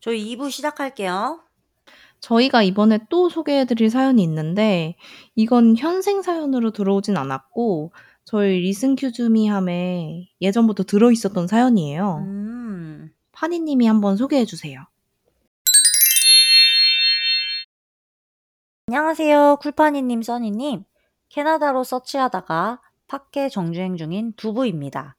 저희 0.00 0.36
2부 0.36 0.50
시작할게요. 0.50 1.40
저희가 2.20 2.62
이번에 2.62 2.98
또 3.08 3.28
소개해 3.28 3.64
드릴 3.64 3.90
사연이 3.90 4.22
있는데 4.22 4.96
이건 5.34 5.76
현생 5.76 6.22
사연으로 6.22 6.72
들어오진 6.72 7.16
않았고 7.16 7.92
저희 8.24 8.58
리슨 8.58 8.96
큐즈미함에 8.96 10.28
예전부터 10.40 10.84
들어 10.84 11.10
있었던 11.10 11.46
사연이에요. 11.46 12.16
음. 12.26 13.10
파니 13.32 13.60
님이 13.60 13.86
한번 13.86 14.16
소개해 14.16 14.44
주세요. 14.44 14.84
안녕하세요. 18.88 19.58
쿨파니님, 19.60 20.22
써니님. 20.22 20.84
캐나다로 21.28 21.84
서치하다가 21.84 22.80
팟캐 23.06 23.50
정주행 23.50 23.96
중인 23.96 24.32
두부입니다. 24.34 25.16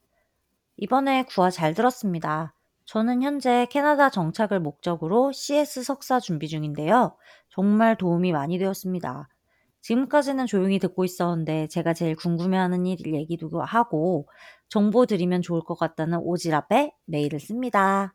이번에 0.76 1.24
구화 1.24 1.50
잘 1.50 1.72
들었습니다. 1.74 2.52
저는 2.90 3.22
현재 3.22 3.68
캐나다 3.70 4.10
정착을 4.10 4.58
목적으로 4.58 5.30
CS 5.30 5.84
석사 5.84 6.18
준비 6.18 6.48
중인데요. 6.48 7.16
정말 7.48 7.96
도움이 7.96 8.32
많이 8.32 8.58
되었습니다. 8.58 9.28
지금까지는 9.80 10.46
조용히 10.46 10.80
듣고 10.80 11.04
있었는데 11.04 11.68
제가 11.68 11.94
제일 11.94 12.16
궁금해하는 12.16 12.86
일 12.86 13.14
얘기도 13.14 13.62
하고 13.62 14.28
정보 14.68 15.06
드리면 15.06 15.40
좋을 15.40 15.60
것 15.60 15.78
같다는 15.78 16.18
오지랖에 16.18 16.90
메일을 17.04 17.38
씁니다. 17.38 18.12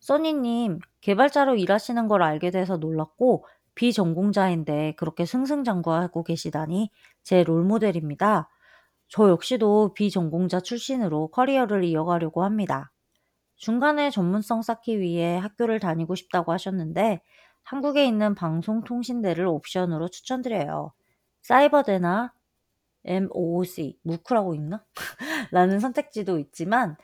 써니님, 0.00 0.78
개발자로 1.02 1.56
일하시는 1.56 2.08
걸 2.08 2.22
알게 2.22 2.52
돼서 2.52 2.78
놀랐고 2.78 3.44
비전공자인데 3.74 4.94
그렇게 4.96 5.26
승승장구하고 5.26 6.24
계시다니 6.24 6.90
제 7.22 7.44
롤모델입니다. 7.44 8.48
저 9.08 9.28
역시도 9.28 9.92
비전공자 9.92 10.60
출신으로 10.60 11.28
커리어를 11.28 11.84
이어가려고 11.84 12.42
합니다. 12.42 12.90
중간에 13.56 14.10
전문성 14.10 14.62
쌓기 14.62 15.00
위해 15.00 15.36
학교를 15.38 15.80
다니고 15.80 16.14
싶다고 16.14 16.52
하셨는데 16.52 17.20
한국에 17.62 18.06
있는 18.06 18.34
방송통신대를 18.34 19.46
옵션으로 19.46 20.08
추천드려요. 20.08 20.92
사이버대나 21.42 22.32
MOOC, 23.04 23.98
무크라고 24.02 24.54
있나? 24.54 24.84
라는 25.52 25.80
선택지도 25.80 26.38
있지만 26.38 26.96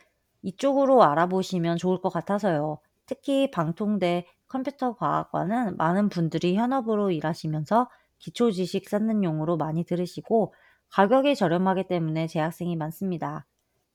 이쪽으로 0.43 1.03
알아보시면 1.05 1.79
좋을 1.79 2.01
것 2.01 2.11
같아서요. 2.11 2.79
특히 3.07 3.51
방통대 3.51 4.27
컴퓨터과학과는 4.49 5.77
많은 5.77 6.09
분들이 6.09 6.57
현업으로 6.57 7.11
일하시면서 7.11 7.89
기초 8.19 8.51
지식 8.51 8.89
쌓는 8.89 9.25
용으로 9.25 9.57
많이 9.57 9.85
들으시고 9.85 10.55
가격이 10.91 11.35
저렴하기 11.35 11.89
때문에 11.89 12.27
재학생이 12.27 12.77
많습니다. 12.77 13.47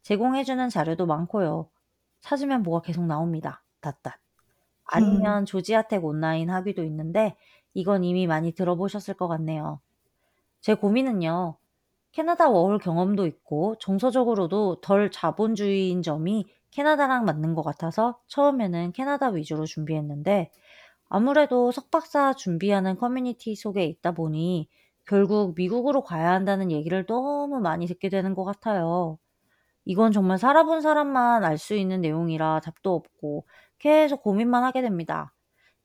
제공해주는 0.01 0.69
자료도 0.69 1.05
많고요. 1.05 1.69
찾으면 2.21 2.63
뭐가 2.63 2.81
계속 2.85 3.05
나옵니다. 3.05 3.63
닷닷. 3.81 4.15
아니면 4.85 5.45
조지아텍 5.45 6.03
온라인 6.05 6.49
학위도 6.49 6.83
있는데 6.83 7.35
이건 7.73 8.03
이미 8.03 8.27
많이 8.27 8.53
들어보셨을 8.53 9.13
것 9.15 9.27
같네요. 9.27 9.79
제 10.61 10.73
고민은요. 10.73 11.57
캐나다 12.11 12.49
워홀 12.49 12.79
경험도 12.79 13.27
있고 13.27 13.75
정서적으로도 13.79 14.81
덜 14.81 15.11
자본주의인 15.11 16.01
점이 16.01 16.45
캐나다랑 16.71 17.25
맞는 17.25 17.53
것 17.53 17.63
같아서 17.63 18.19
처음에는 18.27 18.91
캐나다 18.93 19.29
위주로 19.29 19.65
준비했는데 19.65 20.51
아무래도 21.09 21.71
석박사 21.71 22.33
준비하는 22.33 22.97
커뮤니티 22.97 23.55
속에 23.55 23.85
있다 23.85 24.13
보니 24.13 24.67
결국 25.05 25.53
미국으로 25.55 26.03
가야 26.03 26.31
한다는 26.31 26.71
얘기를 26.71 27.05
너무 27.05 27.59
많이 27.61 27.87
듣게 27.87 28.09
되는 28.09 28.33
것 28.33 28.43
같아요. 28.43 29.17
이건 29.87 30.11
정말 30.11 30.37
살아본 30.37 30.81
사람만 30.81 31.43
알 31.43 31.57
수 31.57 31.75
있는 31.75 32.01
내용이라 32.01 32.59
답도 32.61 32.93
없고 32.93 33.45
계속 33.79 34.21
고민만 34.23 34.63
하게 34.63 34.81
됩니다. 34.83 35.33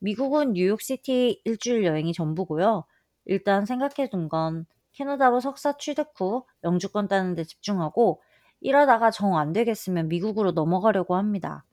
미국은 0.01 0.53
뉴욕시티 0.55 1.43
일주일 1.45 1.85
여행이 1.85 2.13
전부고요. 2.15 2.85
일단 3.27 3.65
생각해 3.67 4.11
둔 4.11 4.29
건 4.29 4.67
캐나다로 4.93 5.41
석사 5.41 5.77
취득 5.79 6.13
후 6.17 6.45
영주권 6.65 7.09
따는 7.09 7.35
데 7.35 7.45
집중하고 7.45 8.23
일하다가 8.61 9.11
정 9.11 9.37
안 9.37 9.53
되겠으면 9.55 10.09
미국으로 10.09 10.53
넘어가려고 10.53 11.17
합니다. 11.17 11.65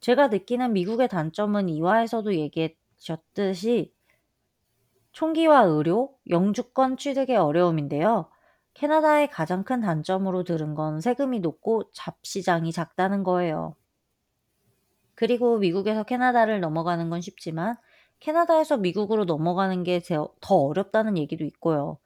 제가 0.00 0.28
느끼는 0.28 0.72
미국의 0.74 1.08
단점은 1.08 1.68
이화에서도 1.70 2.34
얘기하셨듯이 2.36 3.92
총기와 5.12 5.62
의료, 5.62 6.14
영주권 6.28 6.96
취득의 6.98 7.36
어려움인데요. 7.38 8.28
캐나다의 8.74 9.30
가장 9.30 9.64
큰 9.64 9.80
단점으로 9.80 10.44
들은 10.44 10.74
건 10.74 11.00
세금이 11.00 11.40
높고 11.40 11.90
잡시장이 11.92 12.72
작다는 12.72 13.24
거예요. 13.24 13.74
그리고 15.14 15.58
미국에서 15.58 16.02
캐나다를 16.04 16.60
넘어가는 16.60 17.08
건 17.10 17.20
쉽지만 17.20 17.76
캐나다에서 18.20 18.76
미국으로 18.78 19.24
넘어가는 19.24 19.82
게 19.84 20.00
더 20.40 20.56
어렵다는 20.56 21.18
얘기도 21.18 21.44
있고요. 21.44 21.98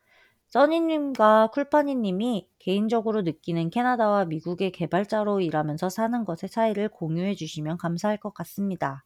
써니님과 0.48 1.50
쿨파니님이 1.52 2.48
개인적으로 2.58 3.22
느끼는 3.22 3.70
캐나다와 3.70 4.24
미국의 4.26 4.72
개발자로 4.72 5.40
일하면서 5.42 5.90
사는 5.90 6.24
것의 6.24 6.50
차이를 6.50 6.88
공유해 6.90 7.34
주시면 7.34 7.78
감사할 7.78 8.18
것 8.18 8.34
같습니다. 8.34 9.04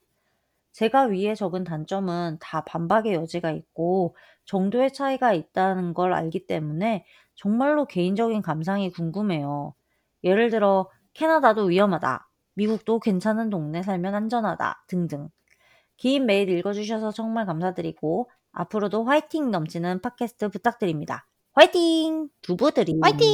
제가 0.73 1.05
위에 1.05 1.35
적은 1.35 1.65
단점은 1.65 2.39
다 2.41 2.65
반박의 2.65 3.15
여지가 3.15 3.51
있고 3.53 4.17
정도의 4.45 4.93
차이가 4.93 5.33
있다는 5.35 5.95
걸 5.95 6.13
알기 6.15 6.47
때문에 6.47 7.05
정말로 7.35 7.87
개인적인 7.87 8.43
감상이 8.43 8.91
궁금해요. 8.91 9.75
예를 10.25 10.51
들어 10.51 10.91
캐나다도 11.15 11.65
위험하다. 11.65 12.29
미국도 12.55 13.01
괜찮은 13.01 13.51
동네 13.51 13.83
살면 13.83 14.15
안전하다. 14.15 14.85
등등. 14.87 15.29
긴 15.97 16.27
메일 16.27 16.49
읽어주셔서 16.51 17.13
정말 17.13 17.47
감사드리고 17.47 18.31
앞으로도 18.53 19.05
화이팅 19.05 19.51
넘치는 19.51 20.01
팟캐스트 20.01 20.51
부탁드립니다. 20.51 21.27
화이팅! 21.55 22.29
두부들이. 22.43 22.99
화이팅! 23.03 23.29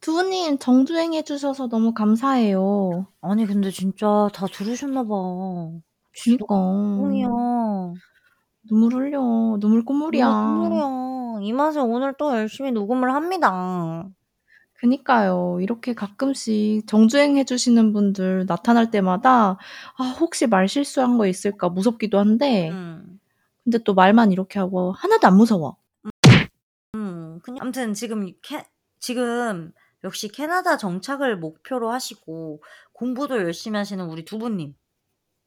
두부님 0.00 0.58
정주행 0.58 1.14
해주셔서 1.14 1.68
너무 1.68 1.94
감사해요. 1.94 3.06
아니 3.20 3.46
근데 3.46 3.70
진짜 3.70 4.28
다 4.34 4.46
들으셨나 4.46 5.04
봐. 5.04 5.70
그니까. 6.22 6.46
뻥이야. 6.46 7.26
눈물 8.68 8.94
흘려. 8.94 9.20
눈물 9.60 9.84
콧물이야. 9.84 10.28
눈물이야. 10.28 10.84
이 11.42 11.52
맛에 11.52 11.80
오늘 11.80 12.14
또 12.18 12.32
열심히 12.36 12.72
녹음을 12.72 13.12
합니다. 13.14 14.08
그니까요. 14.74 15.58
이렇게 15.62 15.94
가끔씩 15.94 16.86
정주행 16.86 17.36
해 17.36 17.44
주시는 17.44 17.92
분들 17.92 18.44
나타날 18.46 18.90
때마다 18.90 19.56
아 19.96 20.04
혹시 20.20 20.46
말 20.46 20.68
실수한 20.68 21.16
거 21.16 21.26
있을까 21.26 21.68
무섭기도 21.70 22.18
한데 22.18 22.70
음. 22.70 23.18
근데 23.62 23.78
또 23.78 23.94
말만 23.94 24.30
이렇게 24.32 24.58
하고 24.58 24.92
하나도 24.92 25.26
안 25.26 25.36
무서워. 25.36 25.76
음. 26.94 27.40
그냥 27.42 27.58
아무튼 27.62 27.94
지금 27.94 28.30
캐 28.42 28.64
지금 28.98 29.72
역시 30.04 30.28
캐나다 30.28 30.76
정착을 30.76 31.38
목표로 31.38 31.90
하시고 31.90 32.62
공부도 32.92 33.38
열심히 33.38 33.78
하시는 33.78 34.04
우리 34.06 34.24
두부님. 34.24 34.74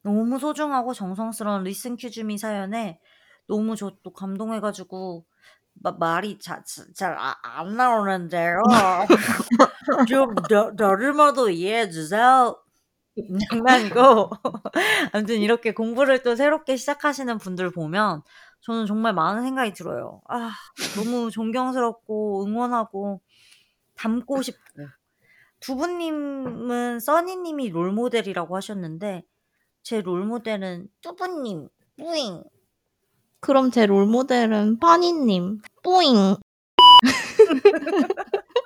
너무 0.04 0.40
소중하고 0.40 0.94
정성스러운 0.94 1.64
리슨 1.64 1.98
큐즈미 1.98 2.38
사연에 2.40 3.00
너무 3.48 3.76
저 3.76 3.92
또 4.04 4.14
감동해 4.14 4.60
가지고 4.62 5.26
마, 5.82 5.92
말이 5.92 6.38
잘안 6.40 7.76
나오는데요. 7.76 8.62
좀 10.08 10.36
더, 10.50 10.76
더듬어도 10.76 11.50
이해해 11.50 11.90
주세요. 11.90 12.60
장난이고 13.50 14.30
아무튼 15.12 15.38
이렇게 15.38 15.74
공부를 15.74 16.22
또 16.22 16.36
새롭게 16.36 16.76
시작하시는 16.76 17.38
분들 17.40 17.72
보면 17.72 18.22
저는 18.62 18.86
정말 18.86 19.14
많은 19.14 19.44
생각이 19.44 19.74
들어요. 19.74 20.22
아 20.28 20.52
너무 20.96 21.32
존경스럽고 21.32 22.46
응원하고 22.46 23.22
닮고 23.96 24.42
싶고 24.42 24.88
두부님은 25.60 27.00
써니님이 27.00 27.70
롤모델이라고 27.70 28.56
하셨는데 28.56 29.24
제 29.82 30.02
롤모델은 30.02 30.88
뚜부님 31.02 31.70
뿌잉 31.98 32.44
그럼 33.40 33.72
제 33.72 33.86
롤모델은 33.86 34.80
파니님 34.80 35.62
뿌잉 35.84 36.36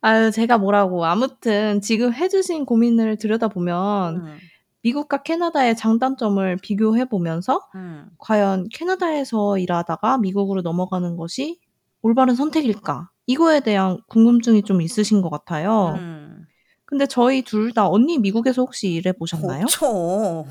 아유 0.00 0.30
제가 0.30 0.58
뭐라고 0.58 1.04
아무튼 1.04 1.80
지금 1.80 2.12
해주신 2.12 2.64
고민을 2.64 3.16
들여다보면 3.16 4.16
음. 4.16 4.38
미국과 4.82 5.22
캐나다의 5.22 5.76
장단점을 5.76 6.56
비교해 6.56 7.04
보면서 7.04 7.60
음. 7.76 8.08
과연 8.18 8.68
캐나다에서 8.72 9.58
일하다가 9.58 10.18
미국으로 10.18 10.62
넘어가는 10.62 11.16
것이 11.16 11.60
올바른 12.02 12.34
선택일까 12.34 13.10
이거에 13.26 13.60
대한 13.60 13.98
궁금증이 14.08 14.64
좀 14.64 14.82
있으신 14.82 15.22
것 15.22 15.30
같아요. 15.30 15.94
음. 15.98 16.44
근데 16.84 17.06
저희 17.06 17.42
둘 17.42 17.72
다 17.72 17.88
언니 17.88 18.18
미국에서 18.18 18.62
혹시 18.62 18.92
일해 18.92 19.12
보셨나요? 19.12 19.66
그쵸. 19.66 20.44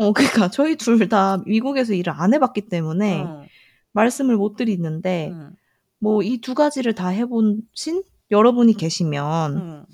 어 0.00 0.12
그러니까 0.12 0.48
저희 0.50 0.76
둘 0.76 1.08
다 1.08 1.42
미국에서 1.46 1.92
일을 1.92 2.12
안 2.16 2.32
해봤기 2.34 2.68
때문에 2.68 3.22
어. 3.22 3.44
말씀을 3.92 4.36
못 4.36 4.56
드리는데 4.56 5.30
음. 5.32 5.50
뭐이 5.98 6.40
두 6.40 6.54
가지를 6.54 6.94
다 6.94 7.08
해보신 7.08 8.02
여러분이 8.30 8.74
계시면 8.74 9.56
음. 9.56 9.84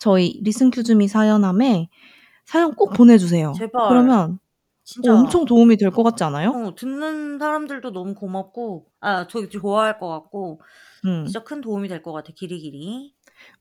저희 0.00 0.40
리슨 0.42 0.70
큐즈미 0.70 1.06
사연함에 1.08 1.88
사연 2.46 2.74
꼭 2.74 2.92
보내주세요. 2.94 3.52
제발. 3.56 3.88
그러면 3.88 4.38
진짜. 4.82 5.12
어, 5.14 5.18
엄청 5.18 5.44
도움이 5.44 5.76
될 5.76 5.90
것 5.90 6.02
같지 6.02 6.24
않아요? 6.24 6.50
어, 6.50 6.74
듣는 6.74 7.38
사람들도 7.38 7.90
너무 7.92 8.14
고맙고, 8.14 8.86
아, 9.00 9.26
저기 9.28 9.48
좋아할 9.48 9.98
것 9.98 10.08
같고, 10.08 10.60
음. 11.06 11.24
진짜 11.24 11.42
큰 11.42 11.62
도움이 11.62 11.88
될 11.88 12.02
것 12.02 12.12
같아, 12.12 12.32
길이길이. 12.36 13.14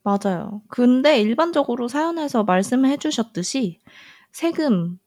맞아요. 0.03 0.61
근데 0.67 1.21
일반적으로 1.21 1.87
사연에서 1.87 2.43
말씀해 2.43 2.97
주셨듯이 2.97 3.79
세금의 4.33 4.97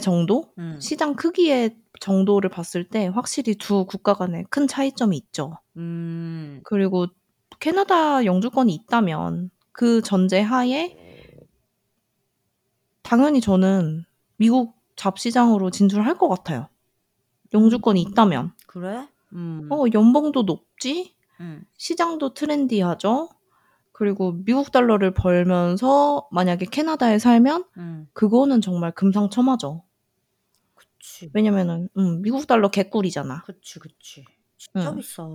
정도, 0.00 0.52
음. 0.58 0.78
시장 0.80 1.14
크기의 1.14 1.76
정도를 2.00 2.50
봤을 2.50 2.88
때 2.88 3.06
확실히 3.08 3.54
두 3.54 3.84
국가 3.84 4.14
간에 4.14 4.44
큰 4.50 4.66
차이점이 4.66 5.16
있죠. 5.16 5.58
음, 5.76 6.60
그리고 6.64 7.06
캐나다 7.60 8.24
영주권이 8.24 8.72
있다면 8.74 9.50
그 9.72 10.02
전제 10.02 10.40
하에 10.40 10.96
당연히 13.02 13.40
저는 13.40 14.04
미국 14.36 14.74
잡시장으로 14.96 15.70
진출할 15.70 16.16
것 16.16 16.28
같아요. 16.28 16.68
영주권이 17.52 18.00
있다면. 18.00 18.52
그래? 18.66 19.06
음, 19.32 19.68
어, 19.70 19.84
연봉도 19.92 20.42
높지? 20.42 21.14
음, 21.40 21.64
시장도 21.76 22.34
트렌디하죠? 22.34 23.28
그리고 23.94 24.32
미국 24.44 24.72
달러를 24.72 25.14
벌면서 25.14 26.26
만약에 26.32 26.66
캐나다에 26.66 27.20
살면 27.20 27.64
음, 27.76 28.08
그거는 28.12 28.60
정말 28.60 28.90
금상첨화죠. 28.90 29.84
그치. 30.74 31.30
왜냐면은 31.32 31.88
음, 31.96 32.20
미국 32.20 32.48
달러 32.48 32.70
개꿀이잖아. 32.70 33.44
그치, 33.44 33.78
그치. 33.78 34.24
진짜 34.58 34.90
응. 34.90 34.96
비싸. 34.96 35.28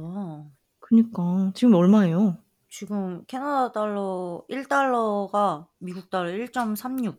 그니까 0.80 1.54
지금 1.56 1.74
얼마예요? 1.76 2.38
지금 2.70 3.24
캐나다 3.28 3.72
달러 3.72 4.44
1달러가 4.50 5.68
미국 5.78 6.10
달러 6.10 6.30
1.36. 6.30 7.16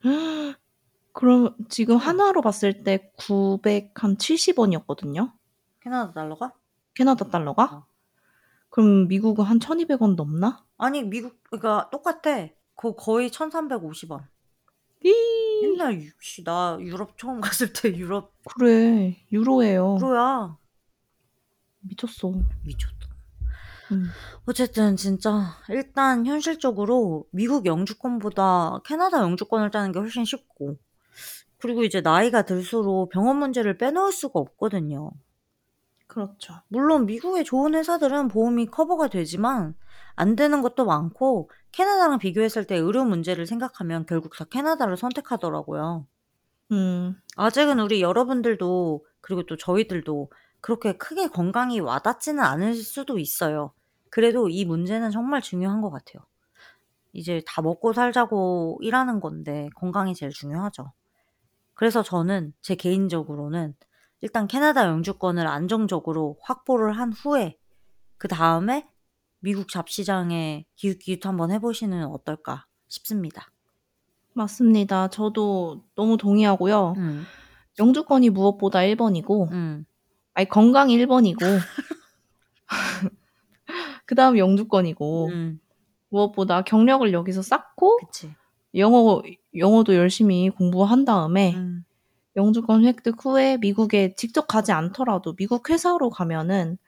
그럼 1.14 1.56
지금 1.70 1.96
한화로 1.96 2.42
봤을 2.42 2.84
때 2.84 3.10
970원이었거든요. 3.16 5.32
캐나다 5.80 6.12
달러가? 6.12 6.52
캐나다 6.92 7.30
달러가? 7.30 7.64
어. 7.72 7.86
그럼 8.74 9.06
미국은 9.06 9.44
한 9.44 9.60
1200원 9.60 10.16
넘나? 10.16 10.66
아니, 10.78 11.04
미국, 11.04 11.40
그러니까 11.44 11.88
똑같아. 11.90 12.48
거, 12.74 12.96
거의 12.96 13.30
1350원. 13.30 14.26
이 15.04 15.14
옛날, 15.62 16.02
유- 16.02 16.10
씨, 16.20 16.42
나 16.42 16.76
유럽 16.80 17.16
처음 17.16 17.40
갔을 17.40 17.72
때 17.72 17.94
유럽 17.96 18.32
그래 18.56 19.16
유로예요. 19.30 19.96
유로야. 20.00 20.58
미쳤어. 21.82 22.32
미쳤다. 22.64 22.94
음. 23.92 24.06
어쨌든 24.46 24.96
진짜 24.96 25.56
일단 25.68 26.26
현실적으로 26.26 27.26
미국 27.30 27.66
영주권보다 27.66 28.80
캐나다 28.84 29.20
영주권을 29.20 29.70
따는 29.70 29.92
게 29.92 30.00
훨씬 30.00 30.24
쉽고 30.24 30.78
그리고 31.58 31.84
이제 31.84 32.00
나이가 32.00 32.42
들수록 32.42 33.10
병원 33.10 33.36
문제를 33.38 33.76
빼놓을 33.78 34.10
수가 34.10 34.40
없거든요. 34.40 35.12
그렇죠. 36.14 36.60
물론 36.68 37.06
미국의 37.06 37.44
좋은 37.44 37.74
회사들은 37.74 38.28
보험이 38.28 38.66
커버가 38.66 39.08
되지만 39.08 39.74
안 40.14 40.36
되는 40.36 40.62
것도 40.62 40.84
많고 40.84 41.50
캐나다랑 41.72 42.20
비교했을 42.20 42.68
때 42.68 42.76
의료 42.76 43.04
문제를 43.04 43.46
생각하면 43.46 44.06
결국 44.06 44.36
다 44.36 44.44
캐나다를 44.44 44.96
선택하더라고요. 44.96 46.06
음. 46.70 47.20
아직은 47.36 47.80
우리 47.80 48.00
여러분들도 48.00 49.04
그리고 49.20 49.44
또 49.46 49.56
저희들도 49.56 50.30
그렇게 50.60 50.96
크게 50.96 51.26
건강이 51.26 51.80
와닿지는 51.80 52.40
않을 52.44 52.74
수도 52.74 53.18
있어요. 53.18 53.72
그래도 54.08 54.48
이 54.48 54.64
문제는 54.64 55.10
정말 55.10 55.42
중요한 55.42 55.80
것 55.80 55.90
같아요. 55.90 56.24
이제 57.12 57.42
다 57.44 57.60
먹고 57.60 57.92
살자고 57.92 58.78
일하는 58.82 59.18
건데 59.18 59.68
건강이 59.74 60.14
제일 60.14 60.30
중요하죠. 60.30 60.92
그래서 61.74 62.04
저는 62.04 62.52
제 62.60 62.76
개인적으로는 62.76 63.74
일단 64.24 64.46
캐나다 64.46 64.86
영주권을 64.86 65.46
안정적으로 65.46 66.38
확보를 66.40 66.96
한 66.96 67.12
후에 67.12 67.58
그 68.16 68.26
다음에 68.26 68.88
미국 69.40 69.68
잡시장에 69.68 70.64
기웃기웃 70.76 71.26
한번 71.26 71.50
해보시는 71.50 72.06
어떨까 72.06 72.64
싶습니다. 72.88 73.50
맞습니다. 74.32 75.08
저도 75.08 75.84
너무 75.94 76.16
동의하고요. 76.16 76.94
음, 76.96 77.24
영주권이 77.78 78.30
무엇보다 78.30 78.78
1번이고, 78.78 79.52
음, 79.52 79.84
아니, 80.32 80.48
건강이 80.48 80.96
1번이고, 80.96 81.40
그 84.06 84.14
다음 84.14 84.38
영주권이고, 84.38 85.26
음, 85.26 85.60
무엇보다 86.08 86.62
경력을 86.62 87.12
여기서 87.12 87.42
쌓고, 87.42 87.98
그치. 87.98 88.34
영어, 88.74 89.22
영어도 89.54 89.94
열심히 89.94 90.48
공부한 90.48 91.04
다음에, 91.04 91.54
음, 91.56 91.84
영주권 92.36 92.84
획득 92.84 93.24
후에 93.24 93.56
미국에 93.58 94.14
직접 94.14 94.46
가지 94.46 94.70
않더라도 94.72 95.34
미국 95.34 95.68
회사로 95.70 96.10
가면은 96.10 96.78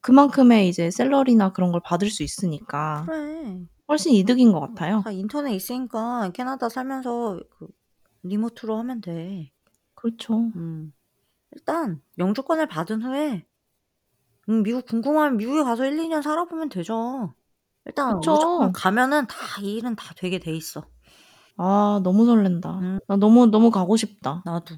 그만큼의 0.00 0.70
이제 0.70 0.90
셀러리나 0.90 1.52
그런 1.52 1.70
걸 1.70 1.82
받을 1.84 2.08
수 2.08 2.22
있으니까 2.22 3.10
그래. 3.10 3.66
훨씬 3.88 4.14
이득인 4.14 4.52
것 4.52 4.60
같아요. 4.60 5.04
다 5.04 5.10
인터넷 5.10 5.52
있으니까 5.54 6.30
캐나다 6.34 6.68
살면서 6.68 7.40
그 7.50 7.68
remote로 8.22 8.76
하면 8.78 9.00
돼. 9.00 9.52
그렇죠. 9.94 10.52
음. 10.56 10.92
일단 11.52 12.00
영주권을 12.18 12.68
받은 12.68 13.02
후에 13.02 13.46
음, 14.48 14.62
미국 14.62 14.86
궁금하면 14.86 15.36
미국에 15.36 15.62
가서 15.62 15.84
1, 15.86 15.98
2년 15.98 16.22
살아보면 16.22 16.68
되죠. 16.68 17.34
일단 17.86 18.20
그쵸. 18.20 18.30
무조건 18.30 18.72
가면은 18.72 19.26
다 19.26 19.36
이 19.62 19.74
일은 19.76 19.96
다 19.96 20.14
되게 20.16 20.38
돼 20.38 20.52
있어. 20.54 20.84
아, 21.56 22.00
너무 22.02 22.26
설렌다. 22.26 22.78
음. 22.80 22.98
나 23.06 23.16
너무, 23.16 23.46
너무 23.46 23.70
가고 23.70 23.96
싶다. 23.96 24.42
나도. 24.44 24.76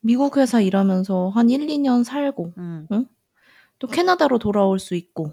미국 0.00 0.36
회사 0.36 0.60
일하면서 0.60 1.30
한 1.30 1.48
1, 1.50 1.66
2년 1.68 2.04
살고, 2.04 2.52
음. 2.58 2.86
응? 2.92 3.06
또 3.78 3.86
캐나다로 3.86 4.38
돌아올 4.38 4.78
수 4.78 4.94
있고. 4.94 5.32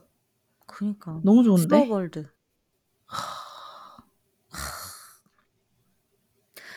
그니까. 0.65 1.19
너무 1.23 1.43
좋은데? 1.43 1.63
Snow 1.85 2.02
world. 2.02 2.27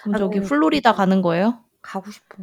그럼 0.02 0.14
아, 0.14 0.18
저기 0.18 0.38
너무 0.38 0.48
플로리다 0.48 0.92
가는 0.94 1.22
거예요? 1.22 1.60
가고 1.82 2.10
싶어. 2.10 2.36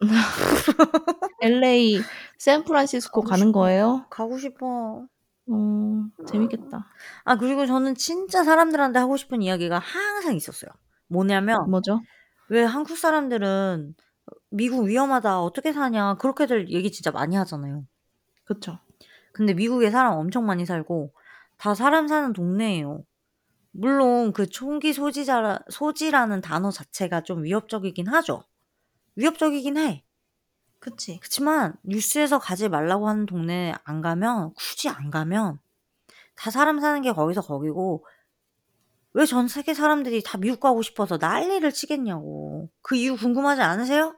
LA, 1.42 2.00
샌프란시스코 2.38 3.20
가고 3.20 3.30
가는 3.30 3.46
싶어. 3.48 3.52
거예요? 3.60 4.06
가고 4.10 4.38
싶어. 4.38 5.06
어, 5.52 6.24
재밌겠다. 6.26 6.86
아, 7.24 7.36
그리고 7.36 7.66
저는 7.66 7.94
진짜 7.94 8.44
사람들한테 8.44 8.98
하고 8.98 9.16
싶은 9.16 9.42
이야기가 9.42 9.78
항상 9.78 10.34
있었어요. 10.34 10.70
뭐냐면 11.08 11.70
뭐죠? 11.70 12.00
왜 12.48 12.62
한국 12.64 12.96
사람들은 12.96 13.94
미국 14.50 14.84
위험하다 14.84 15.40
어떻게 15.42 15.72
사냐 15.72 16.14
그렇게들 16.14 16.70
얘기 16.70 16.90
진짜 16.90 17.10
많이 17.10 17.36
하잖아요. 17.36 17.84
그쵸. 18.44 18.78
근데 19.32 19.54
미국에 19.54 19.90
사람 19.90 20.14
엄청 20.14 20.46
많이 20.46 20.66
살고 20.66 21.12
다 21.56 21.74
사람 21.74 22.08
사는 22.08 22.32
동네예요. 22.32 23.04
물론 23.72 24.32
그 24.32 24.46
총기 24.48 24.92
소지자 24.92 25.60
소지라는 25.70 26.40
단어 26.42 26.70
자체가 26.70 27.22
좀 27.22 27.44
위협적이긴 27.44 28.08
하죠. 28.08 28.44
위협적이긴 29.16 29.78
해. 29.78 30.04
그치. 30.82 31.20
그치만 31.20 31.74
뉴스에서 31.84 32.38
가지 32.40 32.68
말라고 32.68 33.08
하는 33.08 33.24
동네 33.24 33.72
안 33.84 34.00
가면 34.00 34.52
굳이 34.54 34.88
안 34.88 35.10
가면 35.10 35.60
다 36.34 36.50
사람 36.50 36.80
사는 36.80 37.00
게 37.02 37.12
거기서 37.12 37.40
거기고 37.42 38.04
왜 39.14 39.26
전 39.26 39.46
세계 39.46 39.74
사람들이 39.74 40.22
다 40.24 40.38
미국 40.38 40.60
가고 40.60 40.82
싶어서 40.82 41.18
난리를 41.18 41.70
치겠냐고. 41.72 42.70
그 42.80 42.96
이유 42.96 43.14
궁금하지 43.16 43.60
않으세요? 43.60 44.14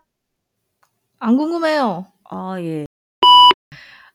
안 1.19 1.37
궁금해요. 1.37 2.07
아, 2.31 2.57
예. 2.61 2.87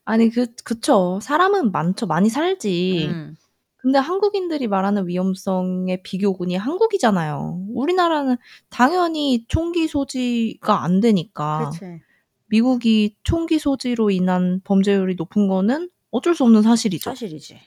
아니, 0.05 0.29
그, 0.29 0.47
그쵸. 0.63 1.19
사람은 1.21 1.71
많죠. 1.71 2.07
많이 2.07 2.29
살지. 2.29 3.09
음, 3.11 3.35
근데 3.77 3.99
한국인들이 3.99 4.67
말하는 4.67 5.07
위험성의 5.07 6.01
비교군이 6.03 6.55
한국이잖아요. 6.55 7.65
우리나라는 7.73 8.37
당연히 8.69 9.45
총기 9.47 9.87
소지가 9.87 10.83
안 10.83 10.99
되니까. 11.01 11.69
그치. 11.71 12.01
미국이 12.49 13.15
총기 13.23 13.59
소지로 13.59 14.11
인한 14.11 14.61
범죄율이 14.63 15.15
높은 15.15 15.47
거는 15.47 15.89
어쩔 16.11 16.35
수 16.35 16.43
없는 16.43 16.61
사실이죠. 16.61 17.11
사실이지. 17.11 17.59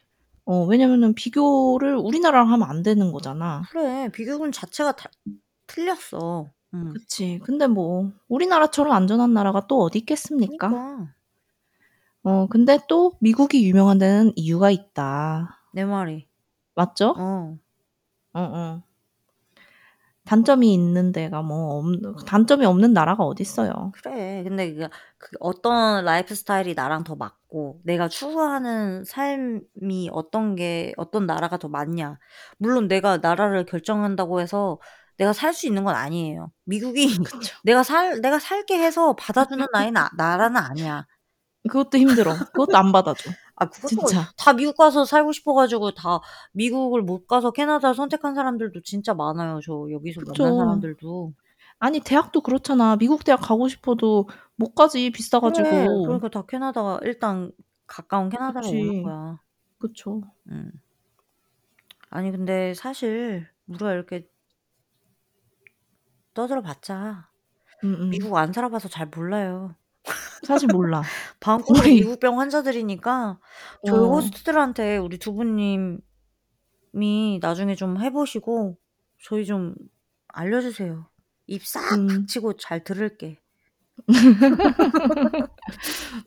어, 0.44 0.64
왜냐면은 0.64 1.14
비교를 1.14 1.96
우리나라랑 1.96 2.50
하면 2.52 2.68
안 2.68 2.82
되는 2.82 3.12
거잖아. 3.12 3.62
그래, 3.70 4.10
비교군 4.12 4.50
자체가 4.52 4.96
다 4.96 5.08
틀렸어. 5.66 6.50
음. 6.74 6.92
그치. 6.92 7.38
근데 7.44 7.66
뭐, 7.66 8.10
우리나라처럼 8.28 8.92
안전한 8.92 9.32
나라가 9.32 9.66
또 9.66 9.82
어디 9.82 10.00
있겠습니까? 10.00 10.68
그러니까. 10.68 11.14
어, 12.24 12.46
근데 12.48 12.78
또 12.88 13.16
미국이 13.20 13.64
유명한 13.68 13.98
데는 13.98 14.32
이유가 14.36 14.70
있다. 14.70 15.60
내 15.72 15.84
말이. 15.84 16.26
맞죠? 16.74 17.14
어. 17.16 17.58
어, 18.34 18.40
어. 18.40 18.82
단점이 20.24 20.72
있는 20.72 21.12
데가 21.12 21.42
뭐없 21.42 21.84
단점이 22.26 22.64
없는 22.64 22.92
나라가 22.92 23.24
어딨어요. 23.24 23.92
그래. 23.94 24.42
근데 24.44 24.74
그 24.74 24.88
그 25.18 25.36
어떤 25.38 26.04
라이프 26.04 26.34
스타일이 26.34 26.74
나랑 26.74 27.04
더 27.04 27.14
맞고 27.14 27.80
내가 27.84 28.08
추구하는 28.08 29.04
삶이 29.04 30.08
어떤 30.12 30.56
게 30.56 30.92
어떤 30.96 31.26
나라가 31.26 31.58
더 31.58 31.68
맞냐. 31.68 32.18
물론 32.58 32.88
내가 32.88 33.18
나라를 33.18 33.64
결정한다고 33.64 34.40
해서 34.40 34.80
내가 35.18 35.32
살 35.32 35.54
수 35.54 35.68
있는 35.68 35.84
건 35.84 35.94
아니에요. 35.94 36.50
미국이 36.64 37.06
그쵸. 37.30 37.54
내가 37.64 37.82
살 37.84 38.20
내가 38.20 38.38
살게 38.40 38.78
해서 38.82 39.14
받아주는 39.14 39.64
나이는 39.72 39.96
아 40.00 40.10
나라는 40.16 40.56
아니야. 40.56 41.06
그것도 41.68 41.98
힘들어. 41.98 42.42
그것도 42.52 42.76
안 42.76 42.92
받아줘. 42.92 43.30
아 43.62 43.68
그것도 43.68 43.88
진짜. 43.88 44.30
다 44.36 44.52
미국 44.52 44.76
가서 44.76 45.04
살고 45.04 45.32
싶어 45.32 45.54
가지고 45.54 45.92
다 45.92 46.20
미국을 46.52 47.02
못 47.02 47.26
가서 47.26 47.50
캐나다를 47.52 47.94
선택한 47.94 48.34
사람들도 48.34 48.82
진짜 48.82 49.14
많아요. 49.14 49.60
저 49.64 49.86
여기서 49.90 50.20
만난 50.20 50.32
그쵸. 50.32 50.56
사람들도. 50.58 51.32
아니 51.78 52.00
대학도 52.00 52.40
그렇잖아. 52.42 52.96
미국 52.96 53.24
대학 53.24 53.38
가고 53.40 53.68
싶어도 53.68 54.28
못 54.56 54.74
가지 54.74 55.10
비싸 55.10 55.40
그래. 55.40 55.50
가지고. 55.50 56.02
그러니까 56.02 56.28
다 56.28 56.42
캐나다 56.46 56.98
일단 57.02 57.52
가까운 57.86 58.28
캐나다로 58.28 58.68
오는 58.68 58.86
그치. 58.88 59.02
거야. 59.02 59.38
그쵸. 59.78 60.22
음. 60.50 60.72
아니 62.10 62.30
근데 62.30 62.74
사실 62.74 63.48
우리가 63.66 63.92
이렇게 63.92 64.28
떠들어 66.34 66.62
봤자 66.62 67.28
음음. 67.84 68.10
미국 68.10 68.36
안 68.36 68.52
살아 68.52 68.68
봐서 68.68 68.88
잘 68.88 69.06
몰라요. 69.06 69.74
사실 70.44 70.68
몰라. 70.68 71.02
방구석 71.40 71.84
거의 71.84 71.94
미국병 71.96 72.40
환자들이니까 72.40 73.38
저희 73.86 73.98
어. 74.00 74.08
호스트들한테 74.08 74.96
우리 74.98 75.18
두 75.18 75.32
분님이 75.34 76.00
나중에 77.40 77.74
좀 77.74 77.98
해 78.00 78.10
보시고 78.10 78.78
저희 79.24 79.44
좀 79.46 79.74
알려 80.28 80.60
주세요. 80.60 81.08
입 81.46 81.64
싹 81.66 81.92
음. 81.98 82.08
닥치고 82.08 82.56
잘 82.56 82.82
들을게. 82.84 83.38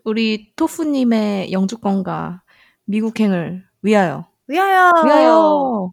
우리 0.03 0.53
토프님의 0.55 1.51
영주권과 1.51 2.43
미국행을 2.85 3.65
위하여. 3.81 4.29
위하여! 4.47 4.91
위하여! 5.03 5.91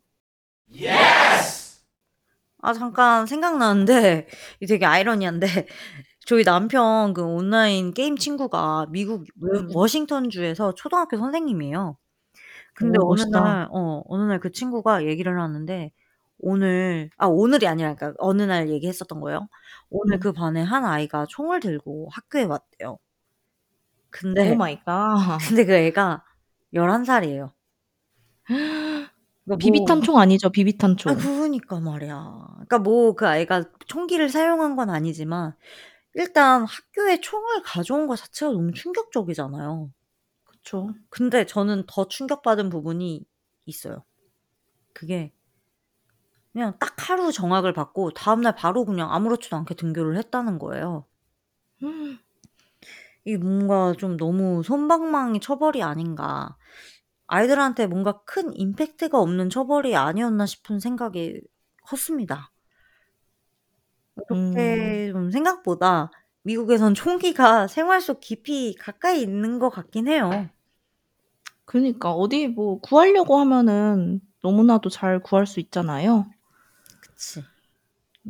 아 2.65 2.73
잠깐 2.75 3.27
생각나는데 3.27 4.29
이게 4.61 4.67
되게 4.75 4.87
아이러니한데 4.87 5.67
저희 6.33 6.45
남편 6.45 7.13
그 7.15 7.23
온라인 7.25 7.93
게임 7.95 8.17
친구가 8.17 8.87
미국 8.91 9.27
음. 9.43 9.69
워싱턴주에서 9.75 10.75
초등학교 10.75 11.17
선생님이에요. 11.19 11.97
근데 12.75 12.99
오 12.99 13.03
어느 13.03 13.23
멋있다. 13.23 13.41
날 13.41 13.69
어 13.73 14.03
어느 14.09 14.23
날 14.25 14.41
그 14.41 14.53
친구가 14.53 15.05
얘기를 15.07 15.41
하는데 15.41 15.93
오늘 16.39 17.11
아 17.19 17.27
오늘이 17.27 17.67
아니라 17.69 17.95
그러니까 17.97 18.17
어느 18.21 18.43
날 18.43 18.71
얘기했었던 18.71 19.21
거예요. 19.21 19.49
오늘 19.91 20.19
음. 20.19 20.21
그 20.21 20.33
반에 20.33 20.63
한 20.63 20.85
아이가 20.87 21.27
총을 21.29 21.61
들고 21.61 22.09
학교에 22.13 22.45
왔대요. 22.45 22.99
오 24.41 24.55
근데 24.55 24.55
마이 24.55 24.79
갓. 24.85 25.39
근데 25.49 25.65
그 25.65 25.73
애가 25.73 26.25
11 26.75 27.05
살이에요. 27.05 27.53
그러니까 29.45 29.59
비비탄 29.59 30.01
뭐 30.01 30.03
총 30.03 30.19
아니죠? 30.19 30.51
비비탄 30.51 30.97
아 31.07 31.15
총. 31.15 31.17
그러니까 31.17 31.81
말이야. 31.81 32.47
그러니까 32.55 32.79
뭐 32.79 33.15
그 33.15 33.27
아이가 33.27 33.65
총기를 33.87 34.29
사용한 34.29 34.77
건 34.77 34.91
아니지만 34.91 35.55
일단 36.15 36.65
학교에 36.67 37.21
총을 37.21 37.63
가져온 37.63 38.07
거 38.07 38.17
자체가 38.17 38.53
너무 38.53 38.73
충격적이잖아요. 38.73 39.91
그쵸. 40.45 40.95
근데 41.11 41.47
저는 41.47 41.85
더 41.89 42.09
충격받은 42.09 42.71
부분이 42.71 43.25
있어요. 43.67 44.05
그게 44.95 45.33
그냥 46.53 46.77
딱 46.79 46.95
하루 47.09 47.33
정학을 47.33 47.73
받고 47.73 48.11
다음날 48.13 48.55
바로 48.55 48.85
그냥 48.85 49.13
아무렇지도 49.13 49.57
않게 49.57 49.75
등교를 49.75 50.17
했다는 50.19 50.59
거예요. 50.59 51.07
이게 53.25 53.39
뭔가 53.39 53.95
좀 53.99 54.17
너무 54.17 54.63
솜방망이 54.63 55.41
처벌이 55.41 55.83
아닌가. 55.83 56.57
아이들한테 57.29 57.89
뭔가 57.89 58.23
큰 58.25 58.55
임팩트가 58.57 59.21
없는 59.21 59.51
처벌이 59.51 59.97
아니었나 59.97 60.47
싶은 60.47 60.81
생각이 60.81 61.43
컸습니다. 61.85 62.52
음. 64.31 64.53
이렇게 64.53 65.13
좀 65.13 65.31
생각보다 65.31 66.11
미국에선 66.43 66.95
총기가 66.95 67.67
생활 67.69 68.01
속 68.01 68.21
깊이 68.21 68.75
가까이 68.75 69.23
있는 69.23 69.59
것 69.59 69.71
같긴 69.71 70.09
해요. 70.09 70.49
그니까 71.65 72.13
어디 72.13 72.49
뭐 72.49 72.81
구하려고 72.81 73.39
하면은 73.39 74.21
너무나도 74.43 74.91
잘 74.91 75.21
구할 75.21 75.47
수 75.47 75.61
있잖아요. 75.61 76.27
그치. 77.01 77.43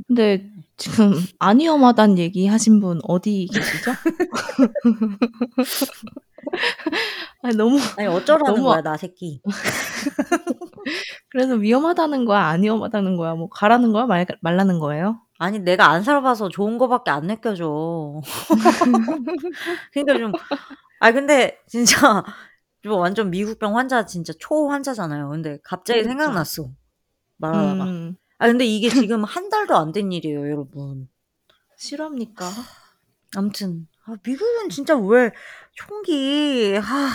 근데 0.07 0.51
지금 0.77 1.13
안 1.39 1.61
위험하다는 1.61 2.19
얘기 2.19 2.47
하신 2.47 2.81
분 2.81 3.01
어디 3.05 3.49
계시죠? 3.53 3.93
아니 7.43 7.57
너무 7.57 7.79
아니 7.97 8.07
어쩌라는 8.09 8.55
너무 8.55 8.69
거야 8.69 8.79
아나 8.79 8.97
새끼. 8.97 9.43
그래서 11.31 11.55
위험하다는 11.55 12.25
거야? 12.25 12.41
안 12.47 12.63
위험하다는 12.63 13.17
거야? 13.17 13.35
뭐 13.35 13.49
가라는 13.49 13.93
거야? 13.93 14.07
말 14.07 14.27
말라는 14.41 14.79
거예요? 14.79 15.21
아니 15.43 15.59
내가 15.59 15.89
안 15.91 16.05
살아 16.05 16.21
봐서 16.21 16.49
좋은 16.49 16.79
거밖에 16.79 17.11
안 17.11 17.27
느껴져. 17.27 18.21
그러니까 19.93 20.19
좀 20.19 20.33
아니 21.01 21.15
근데 21.15 21.59
진짜 21.67 22.25
좀 22.83 22.93
완전 23.01 23.31
미국병 23.31 23.77
환자 23.77 24.07
진짜 24.07 24.33
초환자잖아요. 24.39 25.29
근데 25.31 25.59
갑자기 25.65 26.01
그쵸. 26.01 26.11
생각났어. 26.11 26.71
말하다가. 27.39 27.85
음. 27.85 28.17
아 28.39 28.47
근데 28.49 28.65
이게 28.67 28.89
지금 29.09 29.25
한 29.25 29.49
달도 29.49 29.77
안 29.77 29.93
된 29.93 30.13
일이에요, 30.13 30.49
여러분. 30.51 31.09
실화입니까? 31.77 32.49
아무튼 33.37 33.89
아 34.07 34.15
미국은 34.25 34.69
진짜 34.71 34.97
왜 34.97 35.31
총기 35.75 36.79
아 36.81 37.11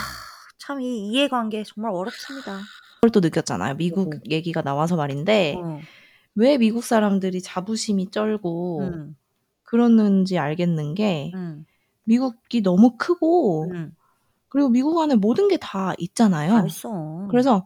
참 0.60 0.82
이 0.82 1.08
이해관계 1.12 1.64
정말 1.64 1.94
어렵습니다. 1.94 2.60
그걸 2.96 3.12
또 3.12 3.20
느꼈잖아요. 3.22 3.76
미국 3.76 4.10
뭐고? 4.10 4.20
얘기가 4.30 4.62
나와서 4.62 4.98
말인데 4.98 5.56
어. 5.56 5.80
왜 6.38 6.58
미국 6.58 6.84
사람들이 6.84 7.42
자부심이 7.42 8.12
쩔고 8.12 8.82
음. 8.82 9.16
그러는지 9.64 10.38
알겠는 10.38 10.94
게 10.94 11.32
음. 11.34 11.66
미국이 12.04 12.62
너무 12.62 12.96
크고 12.98 13.72
음. 13.72 13.96
그리고 14.48 14.70
미국 14.70 15.02
안에 15.02 15.16
모든 15.16 15.48
게다다 15.48 15.94
있잖아요. 15.98 16.66
있어. 16.68 17.28
그래서 17.30 17.66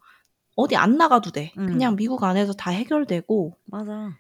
어디 0.56 0.78
안 0.78 0.98
나가도 0.98 1.32
돼. 1.32 1.54
음. 1.58 1.68
그냥 1.68 1.98
미국 1.98 2.24
안에서 2.24 2.54
다 2.54 2.72
해결되고 2.72 3.58
맞아. 3.66 4.16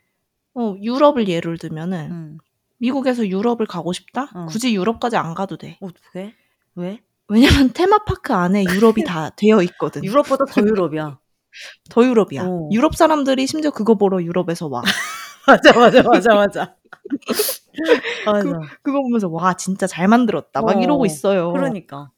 어 0.54 0.76
유럽을 0.82 1.30
예를 1.30 1.58
들면은 1.58 2.12
음. 2.12 2.38
미국에서 2.78 3.26
유럽을 3.28 3.66
가고 3.68 3.94
싶다? 3.94 4.30
어. 4.36 4.46
굳이 4.48 4.76
유럽까지 4.76 5.16
안 5.16 5.34
가도 5.34 5.58
돼. 5.58 5.78
어떻게? 5.80 6.36
왜? 6.76 7.00
왜냐면 7.30 7.72
테마파크 7.74 8.34
안에 8.34 8.66
유럽이 8.66 9.06
다 9.06 9.30
되어 9.38 9.62
있거든. 9.64 10.04
유럽보다 10.04 10.44
더 10.44 10.62
유럽이야. 10.62 11.21
더 11.90 12.06
유럽이야. 12.06 12.44
어. 12.46 12.70
유럽 12.72 12.96
사람들이 12.96 13.48
심지어 13.48 13.72
그거 13.72 13.96
보러 13.96 14.22
유럽에서 14.24 14.68
와. 14.68 14.82
맞아, 15.48 15.74
맞아, 15.74 16.04
맞아, 16.04 16.36
맞아. 16.36 16.76
맞아. 18.26 18.42
그 18.42 18.54
그거 18.84 19.02
보면서 19.02 19.28
'와 19.30 19.54
진짜 19.56 19.88
잘 19.88 20.08
만들었다.' 20.08 20.62
막 20.64 20.82
이러고 20.84 21.04
어. 21.04 21.06
있어요. 21.06 21.52
그러니까. 21.54 22.12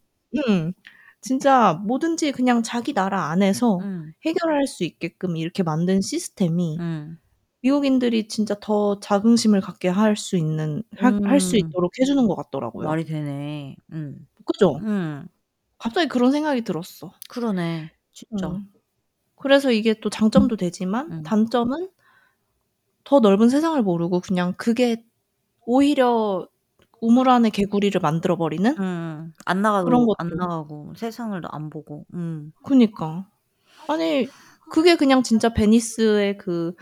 음. 0.49 0.73
진짜 1.21 1.73
뭐든지 1.85 2.31
그냥 2.33 2.63
자기 2.63 2.93
나라 2.93 3.25
안에서 3.31 3.77
음. 3.79 4.13
해결할 4.25 4.67
수 4.67 4.83
있게끔 4.83 5.37
이렇게 5.37 5.63
만든 5.63 6.01
시스템이 6.01 6.77
음. 6.79 7.17
미국인들이 7.61 8.27
진짜 8.27 8.55
더 8.61 8.99
자긍심을 8.99 9.61
갖게 9.61 9.87
할 9.89 10.15
수 10.17 10.37
있는 10.37 10.83
할할수 10.95 11.55
음. 11.55 11.59
있도록 11.59 11.93
해 11.99 12.05
주는 12.05 12.27
것 12.27 12.35
같더라고요. 12.35 12.87
말이 12.87 13.05
되네. 13.05 13.75
음. 13.93 14.27
그죠? 14.45 14.77
음. 14.83 15.27
갑자기 15.77 16.07
그런 16.09 16.31
생각이 16.31 16.63
들었어. 16.63 17.13
그러네. 17.29 17.91
진짜. 18.11 18.47
음. 18.47 18.73
그래서 19.43 19.71
이게 19.71 19.93
또 20.01 20.09
장점도 20.09 20.57
되지만 20.57 21.12
음. 21.12 21.23
단점은 21.23 21.89
더 23.03 23.19
넓은 23.19 23.50
세상을 23.50 23.81
모르고 23.83 24.21
그냥 24.21 24.53
그게 24.57 25.03
오히려 25.65 26.47
우물 27.01 27.29
안에 27.29 27.50
개구리를 27.50 28.00
만들어 28.01 28.38
버리는 28.38 28.77
음. 28.79 29.33
안 29.45 29.62
그런 29.83 30.05
나가도 30.05 30.15
안 30.17 30.29
것들. 30.29 30.38
나가고 30.38 30.93
세상을 30.95 31.41
안 31.51 31.69
보고. 31.69 32.05
음. 32.13 32.53
그니까. 32.63 33.27
아니 33.89 34.27
그게 34.71 34.95
그냥 34.95 35.23
진짜 35.23 35.50
베니스의 35.53 36.38
그 36.38 36.73